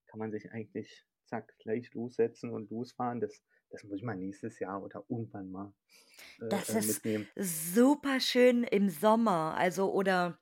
[0.08, 3.20] kann man sich eigentlich zack, gleich lossetzen und losfahren.
[3.20, 5.74] Das das muss ich mal nächstes Jahr oder irgendwann mal,
[6.40, 7.32] äh, Das äh, ist mitnehmen.
[7.36, 10.38] superschön im Sommer, also oder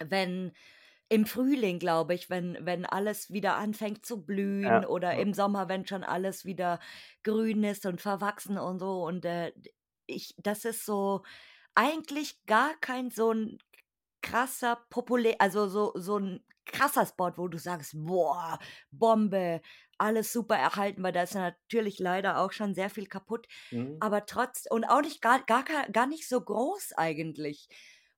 [0.00, 0.52] wenn
[1.10, 5.18] Im Frühling, glaube ich, wenn wenn alles wieder anfängt zu blühen Ja, oder ja.
[5.18, 6.80] im Sommer, wenn schon alles wieder
[7.22, 9.52] grün ist und verwachsen und so und, äh,
[10.06, 11.22] ich das ist so
[11.74, 13.58] eigentlich gar kein so 'n
[14.22, 18.58] krasser populä also, so so 'n krasser Spot, wo du sagst: „Boah,
[18.90, 19.60] Bombe,
[19.98, 24.00] alles super erhalten“, weil da ist natürlich leider auch schon sehr viel kaputt, Mhm.
[24.00, 27.68] aber trotz und auch nicht gar gar gar nicht so groß eigentlich,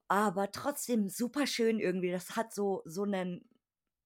[0.08, 2.10] aber trotzdem superschön irgendwie.
[2.10, 3.48] Das hat so so 'nen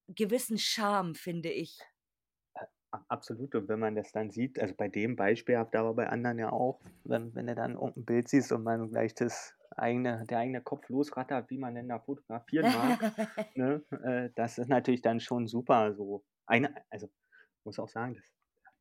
[0.07, 1.79] gewissen Charme, finde ich.
[3.07, 6.51] Absolut und wenn man das dann sieht also, bei dem beispielhaft, aber bei anderen ja
[6.51, 10.39] auch, wenn wenn du dann irgend 'n Bild siehst und man gleich das eigene der
[10.39, 13.01] eigene Kopf losrattert, wie man denn da fotografieren mag,
[13.53, 13.83] ne?
[14.03, 16.25] Äh, das ist natürlich dann schon super so.
[16.45, 17.07] Eine also,
[17.63, 18.25] muss auch sagen, das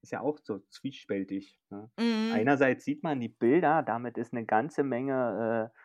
[0.03, 1.91] ist ja auch so zwiespältig, ne?
[1.99, 2.41] Mhm.
[2.41, 5.79] Einerseits sieht man die Bilder, damit ist 'ne ganze Menge, äh,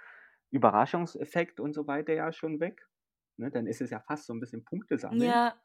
[0.56, 2.88] Überraschungseffekt und so weiter ja schon weg,
[3.38, 3.52] ne?
[3.52, 5.58] Dann ist es ja fast so 'n bisschen Punktesammeln, Ja.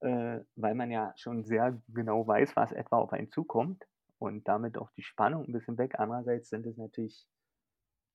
[0.00, 3.86] äh, weil man ja schon sehr genau weiß, was etwa auf einen zukommt
[4.18, 5.96] und damit auch die Spannung 'n bisschen weg.
[6.00, 7.24] Andererseits sind es natürlich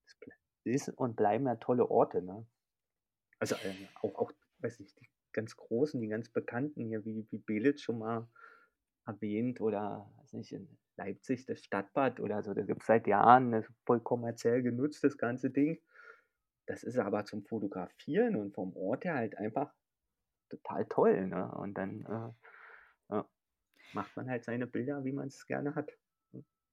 [0.08, 0.18] es
[0.66, 2.46] ist und bleiben ja tolle Orte, ne?
[3.40, 7.40] Also, ähm, auch auch weiß nicht, die ganz großen, die ganz bekannten hier wie wie
[7.40, 8.30] Beelitz schon mal
[9.08, 12.54] erwähnt oder weiß nicht, in Leipzig das Stadtbad oder so.
[12.56, 15.82] Das gibt's seit Jahren, das ist voll kommerziell genutzt, das ganze Ding.
[16.68, 19.74] Das ist aber zum Fotografieren und vom Ort her halt einfach
[20.50, 21.52] total toll, ne?
[21.54, 22.54] Und dann, äh,
[23.16, 23.30] ja,
[23.94, 25.92] macht man halt seine Bilder, wie man's gerne hat?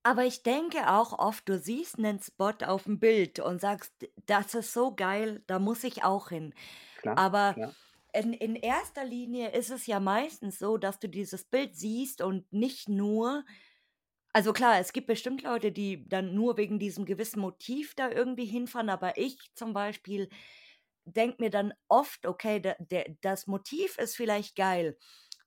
[0.03, 3.93] Aber ich denke auch oft, du siehst 'nen Spot auf'm Bild und sagst:
[4.26, 6.55] „Das ist so geil, da muss ich auch hin.“
[6.97, 7.74] Klar, Aber klar.
[8.14, 12.53] in in erster Linie ist es ja meistens so, dass du dieses Bild siehst und
[12.53, 13.45] nicht nur
[14.33, 18.45] also, klar, es gibt bestimmt Leute, die dann nur wegen diesem gewissen Motiv da irgendwie
[18.47, 20.28] hinfahren, aber ich zum Beispiel
[21.07, 24.99] denke mir dann oft: „Okay, da der das Motiv ist vielleicht geil,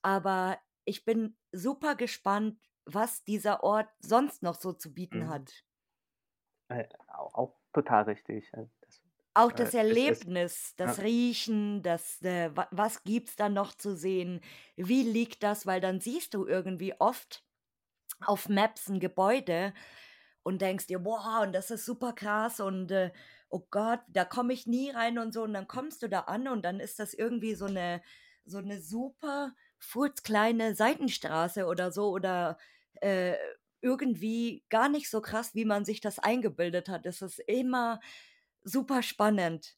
[0.03, 5.29] aber ich bin super gespannt, was dieser Ort sonst noch so zu bieten Mhm.
[5.29, 5.63] hat.“
[6.69, 8.51] Äh, au auch total richtig.
[8.53, 9.01] Äh, das
[9.35, 9.73] Auch äh, das
[10.05, 11.01] ist Erlebnis, das ja.
[11.01, 14.41] Riechen, das, äh wa was gibt's da noch zu sehen?
[14.75, 15.65] Wie liegt das?
[15.65, 17.43] Weil dann siehst du irgendwie oft
[18.27, 19.73] auf Maps 'n Gebäude
[20.43, 23.11] und denkst dir: „Boah, und das ist super krass und, äh,
[23.49, 25.43] oh Gott, da komme ich nie rein“ und so.
[25.43, 28.01] Und dann kommst du da an und dann ist das irgendwie so 'ne
[28.45, 32.57] so 'ne super furzkleine Seitenstraße oder so oder,
[33.01, 33.35] äh,
[33.81, 37.05] irgendwie gar nicht so krass, wie man sich das eingebildet hat.
[37.05, 37.99] Es ist immer
[38.63, 39.75] super spannend.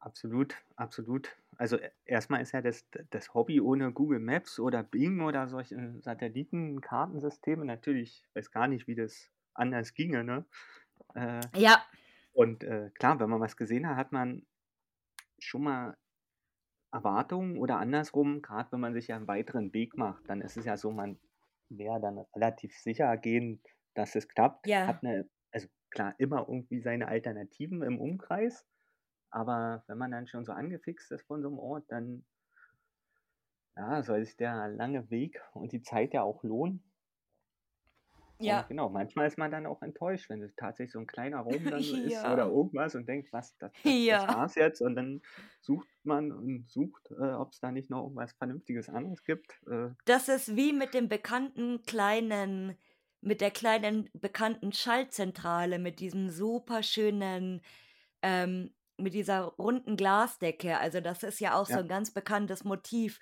[0.00, 1.36] Absolut, absolut.
[1.60, 5.48] Also, e erst mal ist ja das das Hobby ohne Google Maps oder Bing oder
[5.48, 10.46] solche Satellitenkartensysteme natürlich weiß gar nicht, wie das anders ginge, ne?
[11.14, 11.88] Äh, Ja.
[12.32, 14.46] und, äh, klar, wenn man was gesehen hat, hat man
[15.40, 15.96] schon mal
[16.92, 20.66] Erwartungen oder andersrum, grad wenn man sich ja 'n weiteren Weg macht, dann ist es
[20.66, 21.20] ja so, man
[21.70, 23.62] ja dann relativ sicher gehen,
[23.94, 24.88] dass es klappt, Ja.
[24.88, 28.66] hat 'ne also, klar, immer irgendwie seine Alternativen im Umkreis,
[29.30, 32.24] aber wenn man dann schon so angefixt ist von so 'nem Ort, dann
[33.76, 36.84] ja, soll sich der lange Weg und die Zeit ja auch lohnen.
[38.42, 38.68] Und Ja.
[38.68, 41.86] genau, manchmal ist man dann auch enttäuscht, wenn es tatsächlich so 'n kleiner Raum dann
[41.86, 44.30] so ist oder irgendwas und denkt: „Was, das das das Ja.
[44.30, 45.22] war's jetzt?“ Und dann
[45.60, 50.28] sucht man und sucht, äh, ob's da nicht noch irgendwas Vernünftiges anderes gibt, äh Das
[50.28, 52.76] ist wie mit dem bekannten kleinen
[53.20, 57.60] mit der kleinen bekannten Schaltzentrale, mit diesem superschönen
[58.22, 60.78] ähm, mit dieser runden Glasdecke.
[60.78, 61.80] Also, das ist ja auch so Ja.
[61.80, 63.20] 'n ganz bekanntes Motiv.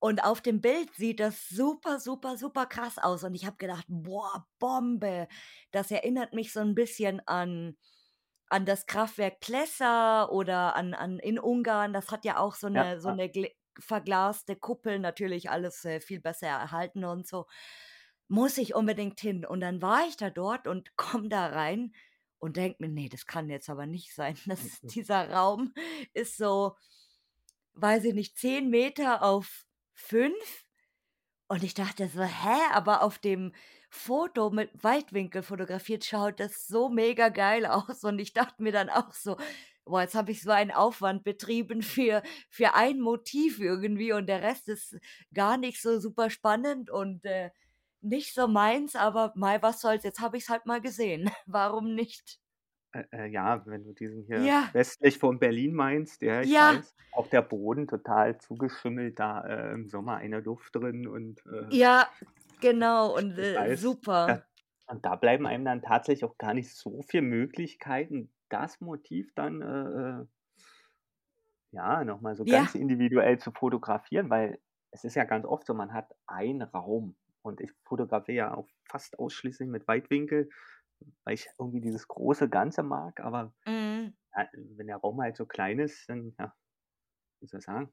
[0.00, 3.86] Und auf dem Bild sieht das super, super, super krass aus und ich habe gedacht:
[3.88, 5.28] „Boah, Bombe.“
[5.72, 7.76] Das erinnert mich so 'n bisschen an
[8.50, 11.92] an das Kraftwerk Plessa oder an an in Ungarn.
[11.94, 13.14] Das hat ja auch so Ja, 'ne so ja.
[13.14, 13.48] 'ne gl
[13.80, 17.46] verglaste Kuppel, natürlich alles, äh, viel besser erhalten und so.
[18.28, 19.44] Muss ich unbedingt hin.
[19.46, 21.94] Und dann war ich da dort und komme da rein
[22.44, 24.94] und denke mir: „Ne, das kann jetzt aber nicht sein.“ Das Mhm.
[24.94, 25.74] dieser Raum
[26.14, 26.76] ist so,
[27.74, 29.64] weiß ich nicht, 10 m auf
[29.94, 30.64] 5
[31.48, 33.52] und ich dachte so: „Hä?“ Aber auf dem
[33.90, 38.90] Foto mit Weitwinkel fotografiert schaut das so mega geil aus und ich dachte mir dann
[38.90, 39.36] auch so:
[39.84, 44.42] „Boah, jetzt habe ich so einen Aufwand betrieben für für ein Motiv irgendwie und der
[44.42, 44.96] Rest ist
[45.34, 47.50] gar nicht so super spannend und, äh,
[48.04, 51.30] nicht so meins, aber mei, was soll's, jetzt habe ich's halt mal gesehen.
[51.46, 52.40] Warum nicht?“
[52.92, 54.72] Äh, äh, ja, wenn du diesen hier Ja.
[54.72, 56.60] westlich von Berlin meinst, ja, ich Ja.
[56.60, 56.94] weiß.
[57.10, 62.08] Auch der Boden total zugeschimmelt, da, äh, im Sommer eine Luft drin und, äh Ja,
[62.60, 63.88] genau und, ich äh, weiß,
[64.26, 64.44] super.
[64.86, 69.62] und da bleiben einem dann tatsächlich auch gar nicht so viel Möglichkeiten, das Motiv dann,
[69.62, 70.26] äh,
[71.72, 72.74] ja, noch mal so ganz Ja.
[72.74, 77.60] individuell zu fotografieren, weil es ist ja ganz oft so, man hat einen Raum und
[77.60, 80.50] ich fotografiere ja auch fast ausschließlich mit Weitwinkel,
[81.24, 84.14] weil ich irgendwie dieses große Ganze mag, aber Mhm.
[84.36, 86.54] ja, wenn der Raum halt so klein ist, dann, ja,
[87.40, 87.92] wie soll ich sagen?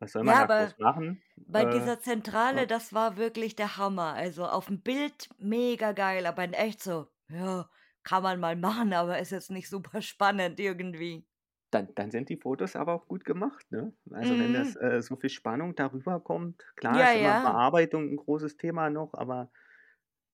[0.00, 1.22] Was soll man Ja, da groß machen?
[1.36, 2.68] bei Äh, dieser Zentrale, ja.
[2.68, 4.14] das war wirklich der Hammer.
[4.14, 7.70] Also, auf'm Bild mega geil, aber in echt so, ja,
[8.04, 11.26] kann man mal machen, aber ist jetzt nicht super spannend irgendwie.
[11.72, 13.94] Dann dann sind die Fotos aber auch gut gemacht, ne?
[14.10, 14.76] Also, wenn das, Mhm.
[14.76, 17.40] äh, so viel Spannung darüber kommt klar Ja, ist immer ja.
[17.40, 19.50] Bearbeitung 'n großes Thema noch, aber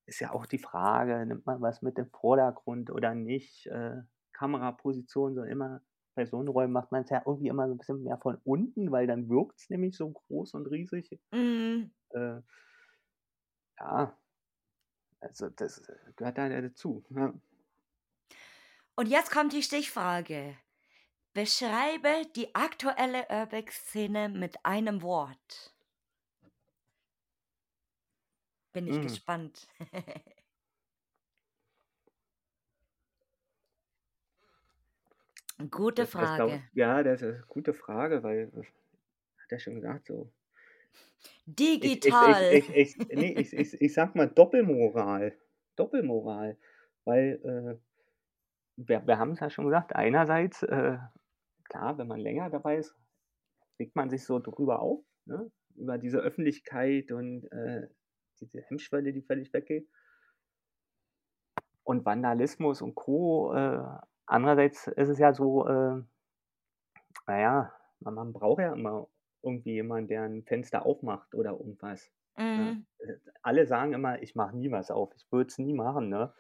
[0.07, 3.67] ist ja auch die Frage, nimmt man was mit im Vordergrund oder nicht?
[3.69, 5.83] Äh, Kameraposition so immer
[6.17, 8.93] bei so 'n Räumen macht man's ja irgendwie immer so 'n bisschen mehr von unten,
[8.93, 11.21] weil dann wirkt's nämlich so groß und riesig.
[11.33, 11.91] Mhm.
[12.11, 12.41] Äh
[13.81, 14.19] ja.
[15.23, 17.35] Also, das, äh, gehört da dazu, ja.
[18.99, 20.57] Und jetzt kommt die Stichfrage.
[21.39, 25.73] Beschreibe die aktuelle Urbex-Szene mit einem Wort.
[28.73, 29.03] Bin ich Mhm.
[29.03, 29.69] gespannt.
[35.71, 36.63] Gute Das das dauert Frage.
[36.73, 40.33] ja, das ist gute Frage, weil hat ja schon gesagt, so
[41.81, 42.51] ich ich ich Digital.
[42.51, 45.37] ich ich ich ich ich sage mal Doppelmoral.
[45.77, 46.57] Doppelmoral,
[47.05, 47.79] weil, äh,
[48.77, 50.99] wir wir haben's ja schon gesagt, einerseits, äh,
[51.69, 52.97] klar, wenn man länger dabei ist,
[53.81, 57.89] regt man sich so drüber auf, ne, über diese Öffentlichkeit und, äh,
[58.41, 59.89] diese Hemmschwelle, die völlig weggeht.
[61.85, 63.53] Und Vandalismus und Co.
[63.55, 63.83] Äh,
[64.27, 66.03] andererseits ist es ja so, äh
[67.27, 69.09] na ja, man man braucht ja immer
[69.43, 72.11] irgendwie jemand, der 'n Fenster aufmacht oder irgendwas,
[72.55, 72.77] ne?
[72.77, 72.87] Mhm.
[72.99, 76.35] Äh, alle sagen immer: „Ich mache nie was auf.“ Ich würde es nie machen, ne?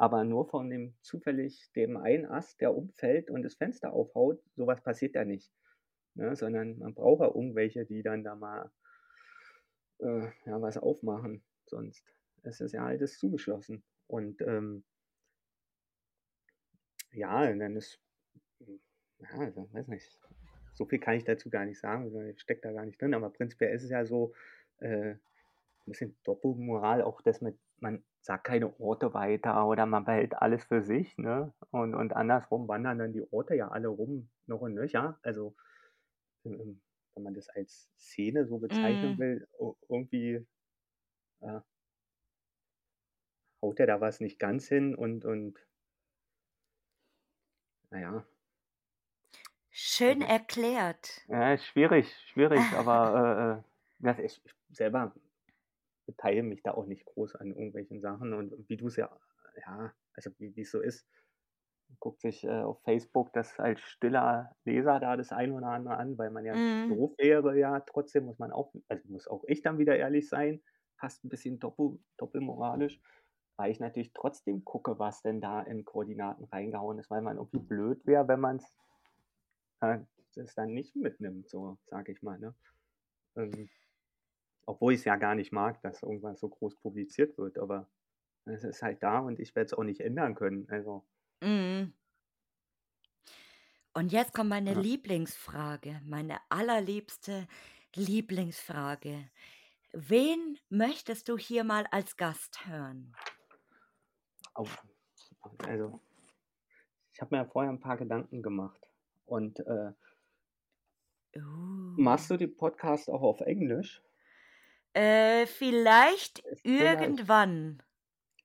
[0.00, 4.66] Aber nur von dem zufällig dem einen Ast, der umfällt und das Fenster aufhaut, so
[4.66, 5.52] was passiert ja nicht,
[6.14, 6.36] ne?
[6.36, 8.72] Sondern man braucht ja irgendwelche, die dann da mal
[9.98, 13.84] äh, ja, was aufmachen, sonst ist es ja alles zugeschlossen.
[14.06, 14.84] Und, ähm
[17.12, 18.00] ja, dann ist
[19.18, 20.18] ja, weiß nicht.
[20.74, 23.30] So viel kann ich dazu gar nicht sagen, ich stecke da gar nicht drin, aber
[23.30, 24.34] prinzipiell ist es ja so,
[24.78, 25.20] äh, 'n
[25.86, 30.82] bisschen Doppelmoral, auch das mit man sagt keine Orte weiter oder man behält alles für
[30.82, 31.54] sich, ne?
[31.70, 35.18] Und und andersrum wandern dann die Orte ja alle rum, noch und nöcher.
[35.22, 35.56] Also,
[36.44, 36.82] ähm,
[37.14, 39.18] wenn man das als Szene so bezeichnen Mhm.
[39.18, 40.46] will, ir irgendwie
[41.40, 41.64] ja
[43.62, 45.66] haut ja da was nicht ganz hin und und
[47.90, 48.24] na ja.
[49.72, 51.22] Schön Also erklärt.
[51.28, 53.64] ja, ist schwierig, schwierig, aber,
[54.02, 55.14] äh, äh, ich selber
[56.10, 59.18] beteilige mich da auch nicht groß an irgendwelchen Sachen und wie du's ja
[59.66, 61.08] ja, also, wie wie's so ist,
[61.88, 65.96] man guckt sich, äh, auf Facebook das als stiller Leser da das eine oder andere
[65.98, 66.80] an, weil man ja Mhm.
[66.88, 70.62] doof wäre ja trotzdem muss man auch also, muss auch ich dann wieder ehrlich sein,
[71.00, 73.00] fast 'n bisschen doppel doppelmoralisch,
[73.58, 77.60] weil ich natürlich trotzdem gucke, was denn da in Koordinaten reingehauen ist, weil man irgendwie
[77.60, 78.72] blöd wäre, wenn man's
[79.80, 79.98] äh,
[80.34, 82.54] das dann nicht mitnimmt, so, sage ich mal, ne?
[83.36, 83.70] Ähm,
[84.70, 87.88] obwohl ich's ja gar nicht mag, dass irgendwas so groß publiziert wird, aber
[88.46, 91.04] es ist halt da und ich werde es auch nicht ändern können, also
[91.42, 91.92] Mhm.
[93.96, 94.82] Und jetzt kommt meine Ja.
[94.82, 97.48] Lieblingsfrage, meine allerliebste
[97.94, 99.30] Lieblingsfrage.
[99.92, 103.18] Wen möchtest du hier mal als Gast hören?
[105.64, 106.00] Also,
[107.12, 108.80] ich habe mir ja vorher 'n paar Gedanken gemacht
[109.26, 109.92] und, äh
[111.36, 111.40] Uh.
[111.96, 114.02] machst du die Podcasts auch auf Englisch?
[114.96, 117.82] Äh, vielleicht irgendwann.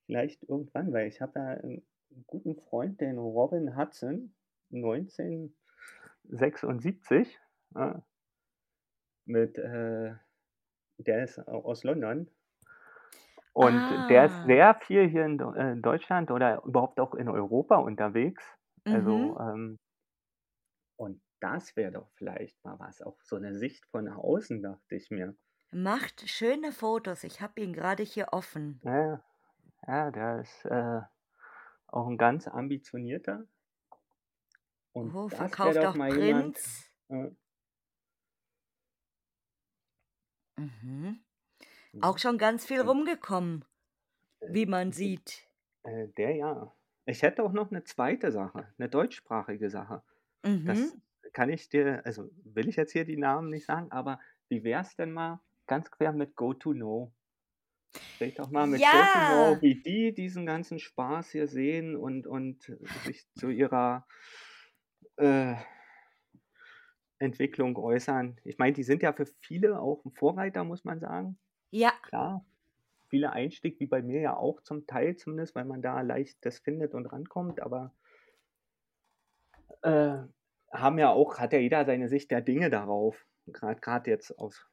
[0.09, 1.81] Vielleicht irgendwann, weil ich habe da 'n
[2.11, 4.35] 'n guten Freund, den Robin Hudson,
[4.69, 7.39] 1976,
[7.75, 8.05] ja.
[9.27, 10.13] Mit, äh
[10.99, 12.29] der ist aus London.
[13.55, 14.43] Und der ist Ah.
[14.43, 18.43] sehr viel hier in Deu äh, in Deutschland oder überhaupt auch in Europa unterwegs.
[18.85, 19.37] Also, Mhm.
[19.39, 19.77] ähm
[20.99, 25.11] und das wäre doch vielleicht mal was, auch so 'ne Sicht von außen, dachte ich
[25.11, 25.35] mir.
[25.73, 27.23] Macht schöne Fotos.
[27.23, 28.81] Ich habe ihn grade hier offen.
[28.83, 29.21] Ja,
[29.87, 30.11] ja.
[30.11, 31.01] Der ist, äh,
[31.87, 33.47] auch 'n ganz ambitionierter.
[34.95, 36.57] Und Oh, das wäre verkauft auch mal jemand
[37.09, 37.29] äh
[40.57, 41.19] Mhm.
[42.01, 43.65] Auch schon ganz viel rumgekommen,
[44.41, 45.49] Äh, wie man sieht.
[45.83, 46.73] äh, der ja.
[47.05, 48.31] Ich hätte auch noch 'ne 2.
[48.31, 50.03] Sache, 'ne deutschsprachige Sache.
[50.65, 51.01] Das Mhm.
[51.33, 54.95] kann ich dir also, will ich jetzt hier die Namen nicht sagen, aber wie wär's
[54.97, 57.13] denn mal ganz quer mit „Go2Know“?
[58.21, 59.61] Red doch mal mit „Go2Know“, Ja!
[59.61, 64.07] wie die diesen ganzen Spaß hier sehen und und sich zu ihrer,
[65.17, 65.55] äh
[67.21, 68.41] Entwicklung äußern.
[68.43, 71.39] Ich meine, die sind ja für viele auch 'n Vorreiter, muss man sagen.
[71.73, 71.99] Ja.
[72.03, 72.45] Klar,
[73.09, 76.59] viele Einstieg, wie bei mir ja auch zum Teil zumindest, weil man da leicht das
[76.59, 77.93] findet und rankommt, aber
[79.83, 80.17] äh,
[80.71, 83.25] haben ja auch hat ja jeder seine Sicht der Dinge darauf.
[83.51, 84.67] Grad jetzt aus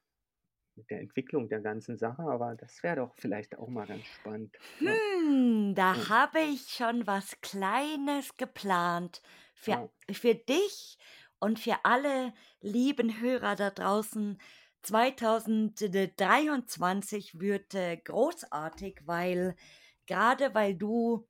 [0.77, 4.57] mit der Entwicklung der ganzen Sache, aber das wäre doch vielleicht auch mal ganz spannend,
[4.81, 4.83] ja.
[4.85, 6.09] Hm, da Mhm.
[6.09, 9.23] habe ich schon was Kleines geplant
[9.55, 9.89] für Ah.
[10.11, 10.99] für dich
[11.39, 14.39] und für alle lieben Hörer da draußen.
[14.83, 19.55] 2023 wird, äh, großartig, weil
[20.09, 21.29] grade weil du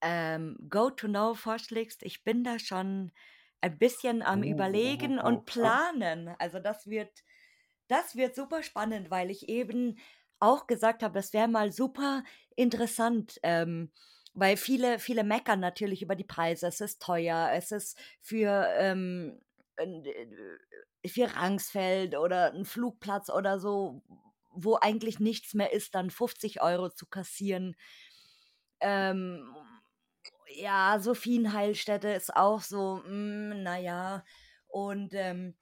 [0.00, 3.12] ähm, GoToKnow vorschlägst, ich bin da schon
[3.60, 5.46] ein bisschen am Oh, Überlegen und wow, krass.
[5.46, 6.28] Planen.
[6.38, 7.22] Also, das wird
[7.92, 9.98] das wird super spannend, weil ich eben
[10.40, 12.24] auch gesagt habe, das wäre mal super
[12.56, 13.92] interessant, ähm,
[14.34, 16.66] weil viele viele meckern natürlich über die Preise.
[16.68, 19.40] Es ist teuer, es ist für, ähm,
[19.76, 24.02] äh, für Rangsfeld oder 'n Flugplatz oder so,
[24.52, 27.76] wo eigentlich nichts mehr ist, dann 50 € zu kassieren.
[28.80, 29.54] Ähm,
[30.56, 34.24] ja, Sophienheilstätte ist auch so, hm, na ja.
[34.68, 35.54] Und, ähm,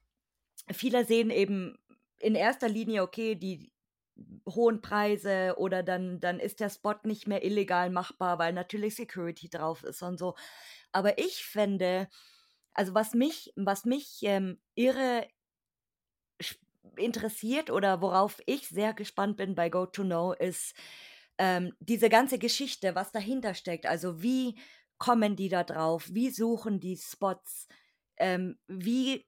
[0.72, 1.78] viele sehen eben
[2.20, 3.72] in erster Linie, okay, die
[4.48, 9.48] hohen Preise oder dann dann ist der Spot nicht mehr illegal machbar, weil natürlich Security
[9.48, 10.34] drauf ist und so.
[10.92, 12.08] Aber ich fände
[12.74, 15.26] also, was mich was mich, ähm, irre
[16.96, 20.74] interessiert oder worauf ich sehr gespannt bin bei GoToKnow ist,
[21.38, 23.86] ähm, diese ganze Geschichte, was dahinter steckt.
[23.86, 24.58] Also, wie
[24.98, 26.08] kommen die da drauf?
[26.12, 27.68] Wie suchen die Spots?
[28.16, 29.26] Ähm, wie,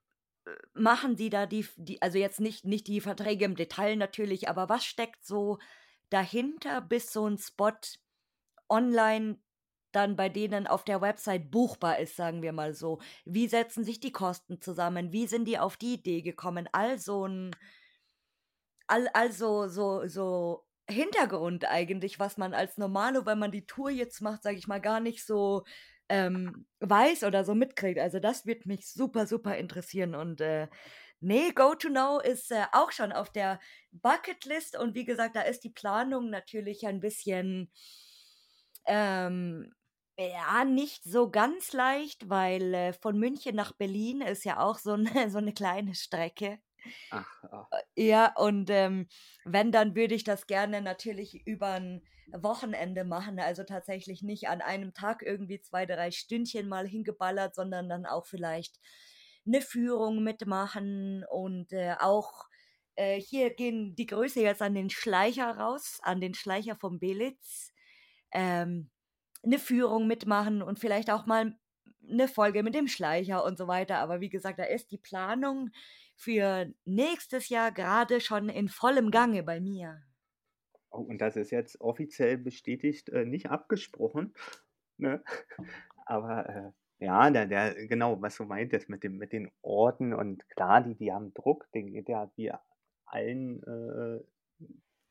[0.74, 4.68] machen die da die die also, jetzt nicht nicht die Verträge im Detail natürlich, aber
[4.68, 5.58] was steckt so
[6.10, 7.72] dahinter, bis so 'n Spot
[8.70, 9.38] online
[9.92, 13.00] dann bei denen auf der Website buchbar ist, sagen wir mal so?
[13.26, 15.12] Wie setzen sich die Kosten zusammen?
[15.12, 16.68] Wie sind die auf die Idee gekommen?
[16.72, 17.52] All so 'n
[18.90, 24.20] all all so so Hintergrund eigentlich, was man als Normalo, wenn man die Tour jetzt
[24.20, 25.64] macht, sage ich mal, gar nicht so,
[26.12, 27.98] ähm, weiß oder so mitkriegt.
[28.00, 30.68] Also, das würde mich super, super interessieren und, äh,
[31.20, 33.60] ne, GoToKnow ist, äh, auch schon auf der
[33.92, 37.70] Bucketlist und wie gesagt, da ist die Planung natürlich ein bisschen
[38.86, 39.72] ähm,
[40.18, 44.96] ja, nicht so ganz leicht, weil, äh, von München nach Berlin ist ja auch so
[44.96, 46.58] 'ne so 'ne kleine Strecke.
[47.10, 47.68] Ach, ah.
[47.72, 49.08] Äh, ja, und, ähm,
[49.44, 52.02] wenn, dann würde ich das gerne natürlich über 'n
[52.32, 57.88] Wochenende machen, also, tatsächlich nicht an einem Tag irgendwie 2, 3 Stündchen mal hingeballert, sondern
[57.88, 58.78] dann auch vielleicht
[59.44, 62.46] 'ne Führung mitmachen und, äh, auch
[62.96, 67.72] äh, hier gehen die Grüße jetzt an den Schleicher raus, an den Schleicher vom Belitz.
[68.32, 68.90] Ähm,
[69.44, 71.56] 'ne Führung mitmachen und vielleicht auch mal
[72.02, 73.98] 'ne Folge mit dem Schleicher und so weiter.
[73.98, 75.70] Aber wie gesagt, da ist die Planung
[76.16, 80.02] für nächstes Jahr grade schon in vollem Gange bei mir.
[80.90, 84.34] Oh, und das ist jetzt offiziell bestätigt, äh, nicht abgesprochen,
[84.98, 85.22] ne?
[86.06, 86.72] Aber, äh,
[87.04, 90.94] ja, der der genau, was du meintest mit dem mit den Orten und klar, die
[90.96, 92.52] die haben Druck, den geht ja wie
[93.06, 94.20] allen äh,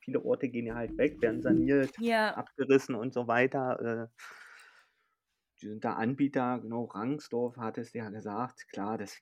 [0.01, 2.35] viele Orte gehen ja halt weg, werden saniert, Ja.
[2.35, 4.09] abgerissen und so weiter.
[4.13, 4.23] Äh
[5.61, 8.67] die sind da Anbieter, genau, Rangsdorf hattest du ja gesagt.
[8.69, 9.21] Klar, das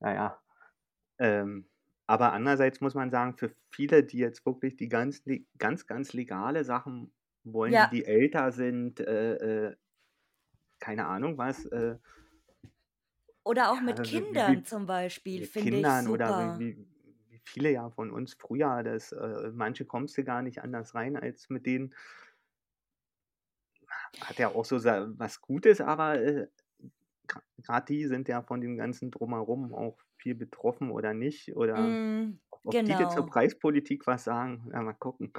[0.00, 0.40] ja.
[1.18, 1.68] Ähm,
[2.06, 5.24] aber andererseits muss man sagen, für viele, die jetzt wirklich die ganz
[5.58, 7.12] ganz, ganz legale Sachen
[7.44, 7.90] wollen, die Ja.
[7.90, 9.76] die älter sind, äh, äh
[10.80, 11.98] keine Ahnung was, äh
[13.44, 16.58] Oder auch mit wie wie Kindern wie zum Beispiel, finde ich Kindern oder wie super.
[16.58, 16.86] wie
[17.28, 21.16] wie viele ja von uns früher, das äh, manche kommst du gar nicht anders rein
[21.16, 21.94] als mit denen.
[24.20, 26.18] Hat ja auch so was Gutes, aber,
[27.36, 31.98] äh, grad die sind ja von dem ganzen Drumherum auch viel betroffen oder nicht oder
[32.14, 33.26] Mhm, ob ob die zur genau.
[33.26, 35.32] Preispolitik was sagen, ja, mal gucken.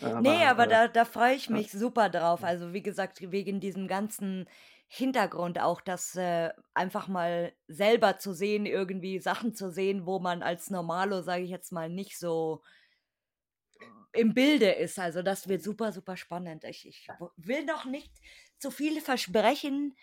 [0.00, 1.60] Aber Aber, da da freue ich äh, ja.
[1.60, 2.44] mich super drauf.
[2.44, 4.46] Also, wie gesagt, wegen diesem ganzen
[4.88, 10.42] Hintergrund auch, das, äh, einfach mal selber zu sehen, irgendwie Sachen zu sehen, wo man
[10.42, 12.62] als Normalo, sage ich jetzt mal, nicht so
[14.12, 14.98] im Bilde ist.
[14.98, 16.64] Also, das wird super, super spannend.
[16.64, 18.12] Ich ich will noch nicht
[18.58, 19.96] zu viel versprechen.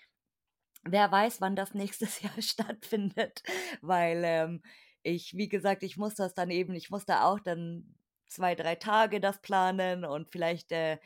[0.83, 3.43] Wer weiß, wann das nächstes Jahr stattfindet,
[3.81, 4.61] weil, ähm,
[5.03, 7.95] ich wie gesagt, ich muss das dann eben ich muss da auch dann
[8.27, 10.99] 2, 3 Tage das planen und vielleicht, äh,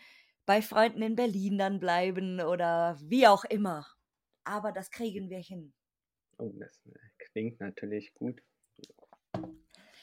[0.46, 3.88] bei Freunden in Berlin dann bleiben oder wie auch immer.
[4.44, 5.74] Aber das kriegen wir hin.
[6.38, 8.42] Oh, das, äh, klingt natürlich gut.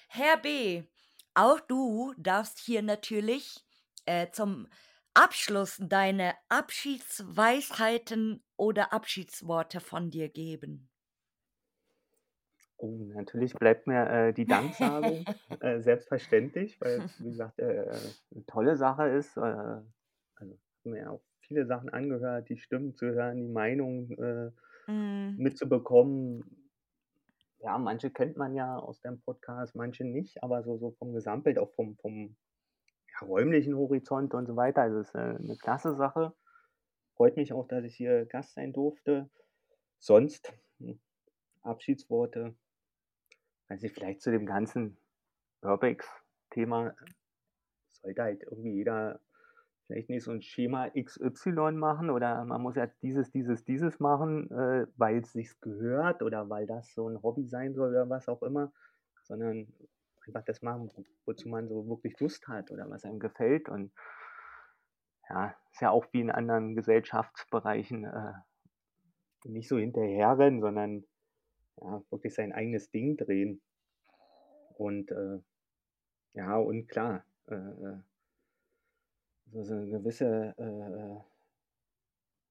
[0.09, 0.83] Herr B.,
[1.35, 3.65] auch du darfst hier natürlich,
[4.05, 4.69] äh, zum
[5.15, 10.91] Abschluss deine Abschiedsweisheiten oder Abschiedsworte von dir geben.
[12.79, 15.27] Oh, natürlich bleibt mir, äh, die Danksagung,
[15.61, 19.37] äh, selbstverständlich, weil, wie gesagt, äh, 'ne tolle Sache ist.
[19.37, 19.85] Äh, also,
[20.37, 24.51] habe mir auch viele Sachen angehört, die Stimmen zu hören, die Meinung, äh,
[24.89, 25.43] Mhm.
[25.43, 26.71] mitzubekommen.
[27.61, 31.59] Ja, manche kennt man ja aus dem Podcast, manche nicht, aber so so vom Gesamtbild,
[31.59, 32.37] auch vom vom,
[33.21, 34.83] ja, räumlichen Horizont und so weiter.
[34.83, 36.35] Also, ist, äh, 'ne klasse Sache.
[37.17, 39.31] Freut mich auch, dass ich hier Gast sein durfte.
[39.99, 41.01] Sonst, hm,
[41.63, 42.57] Abschiedsworte
[43.71, 44.97] nicht, vielleicht zu dem ganzen
[45.63, 46.95] Urbex-Thema
[48.03, 49.21] sollte halt irgendwie jeder
[49.87, 54.51] vielleicht nicht so 'n Schema XY machen oder man muss ja dieses, dieses, dieses machen,
[54.51, 58.43] äh, weil's sich gehört oder weil das so 'n Hobby sein soll oder was auch
[58.43, 58.73] immer,
[59.23, 59.69] sondern
[60.27, 63.93] einfach das machen, wo wozu man so wirklich Lust hat oder was einem gefällt und
[65.29, 68.33] ja, ist ja auch wie in anderen Gesellschaftsbereichen, äh,
[69.45, 71.05] nicht so hinterherrennen, sondern,
[71.81, 73.61] ja, wirklich sein eigenes Ding drehen.
[74.79, 75.39] Und, äh,
[76.35, 77.99] ja, und klar, äh, äh
[79.51, 81.21] so so 'ne gewisse, äh, äh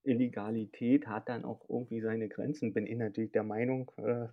[0.05, 4.27] Illegalität hat dann auch irgendwie seine Grenzen, bin ich natürlich der Meinung, äh,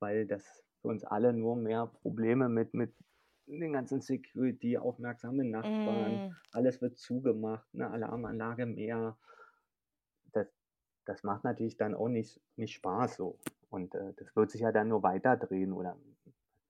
[0.00, 2.94] weil das für uns alle nur mehr Probleme mit mit
[3.48, 6.36] den ganzen Security, aufmerksame Nachbarn, Mhm.
[6.52, 9.18] alles wird zugemacht, 'ne Alarmanlage mehr.
[10.32, 10.48] Das
[11.06, 13.38] das macht natürlich dann auch nicht nicht Spaß so.
[13.70, 15.98] Und, äh, das wird sich ja dann nur weiterdrehen oder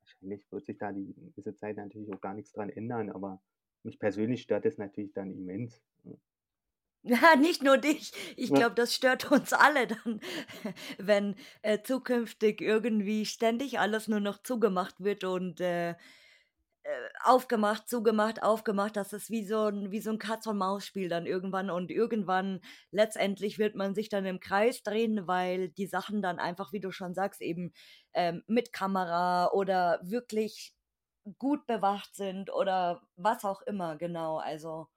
[0.00, 3.42] wahrscheinlich wird sich da die diese Zeit natürlich auch gar nix dran ändern, aber
[3.82, 5.82] mich persönlich stört das natürlich dann immens?
[7.22, 8.12] Ja, nicht nur dich.
[8.36, 8.54] Ich Ja.
[8.54, 10.20] glaube, das stört uns alle dann,
[10.98, 15.96] wenn, äh, zukünftig irgendwie ständig alles nur noch zugemacht wird und, äh, äh,
[17.24, 18.96] aufgemacht, zugemacht, aufgemacht.
[18.96, 22.60] Das ist wie so 'n wie so 'n Katz-und-Maus-Spiel dann irgendwann und irgendwann
[22.92, 26.92] letztendlich wird man sich dann im Kreis drehen, weil die Sachen dann einfach, wie du
[26.92, 27.72] schon sagst, eben,
[28.14, 30.74] ähm, mit Kamera oder wirklich
[31.38, 34.88] gut bewacht sind oder was auch immer, genau, also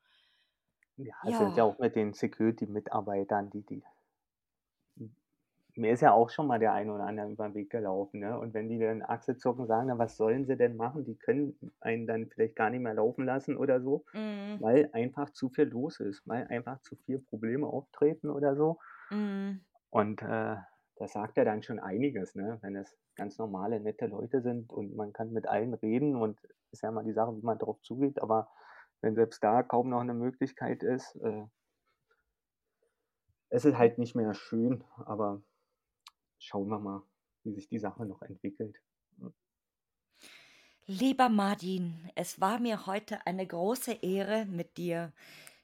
[0.98, 1.64] Ja, sind ja ja.
[1.64, 3.84] auch mit den Security-Mitarbeitern, die die
[5.76, 8.38] mir ist ja auch schon mal der ein oder andere über 'n Weg gelaufen, ne?
[8.40, 11.58] Und wenn die dann Achse zucken, sagen: „Na, was sollen sie denn machen?“ Die können
[11.80, 14.60] einen dann vielleicht gar nicht mehr laufen lassen oder so, Mhm.
[14.60, 18.80] weil einfach zu viel los ist, weil einfach zu viel Probleme auftreten oder so.
[19.12, 19.66] Mhm.
[19.90, 20.56] Und, äh,
[20.96, 24.96] das sagt ja dann schon einiges, ne, wenn es ganz normale, nette Leute sind und
[24.96, 26.40] man kann mit allen reden und
[26.72, 28.50] ist ja immer die Sache, wie man drauf zugeht, aber
[29.02, 31.46] wenn selbst da kaum noch 'ne Möglichkeit ist, äh
[33.52, 35.42] ist es halt nicht mehr schön, aber
[36.40, 37.04] schauen wir mal,
[37.44, 38.82] wie sich die Sache noch entwickelt.
[40.90, 45.12] Lieber Martin, es war mir heute eine große Ehre, mit dir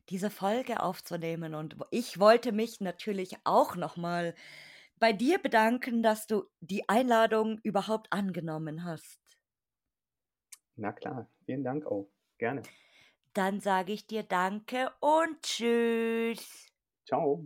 [0.10, 4.36] diese Folge aufzunehmen und ich wollte mich natürlich auch noch mal
[5.00, 9.20] bei dir bedanken, dass du die Einladung überhaupt angenommen hast.
[10.78, 12.10] Na klar, vielen Dank auch.
[12.38, 12.64] Gerne.
[13.34, 16.68] Dann sage ich dir Danke und Tschüss.
[17.06, 17.46] Tschau.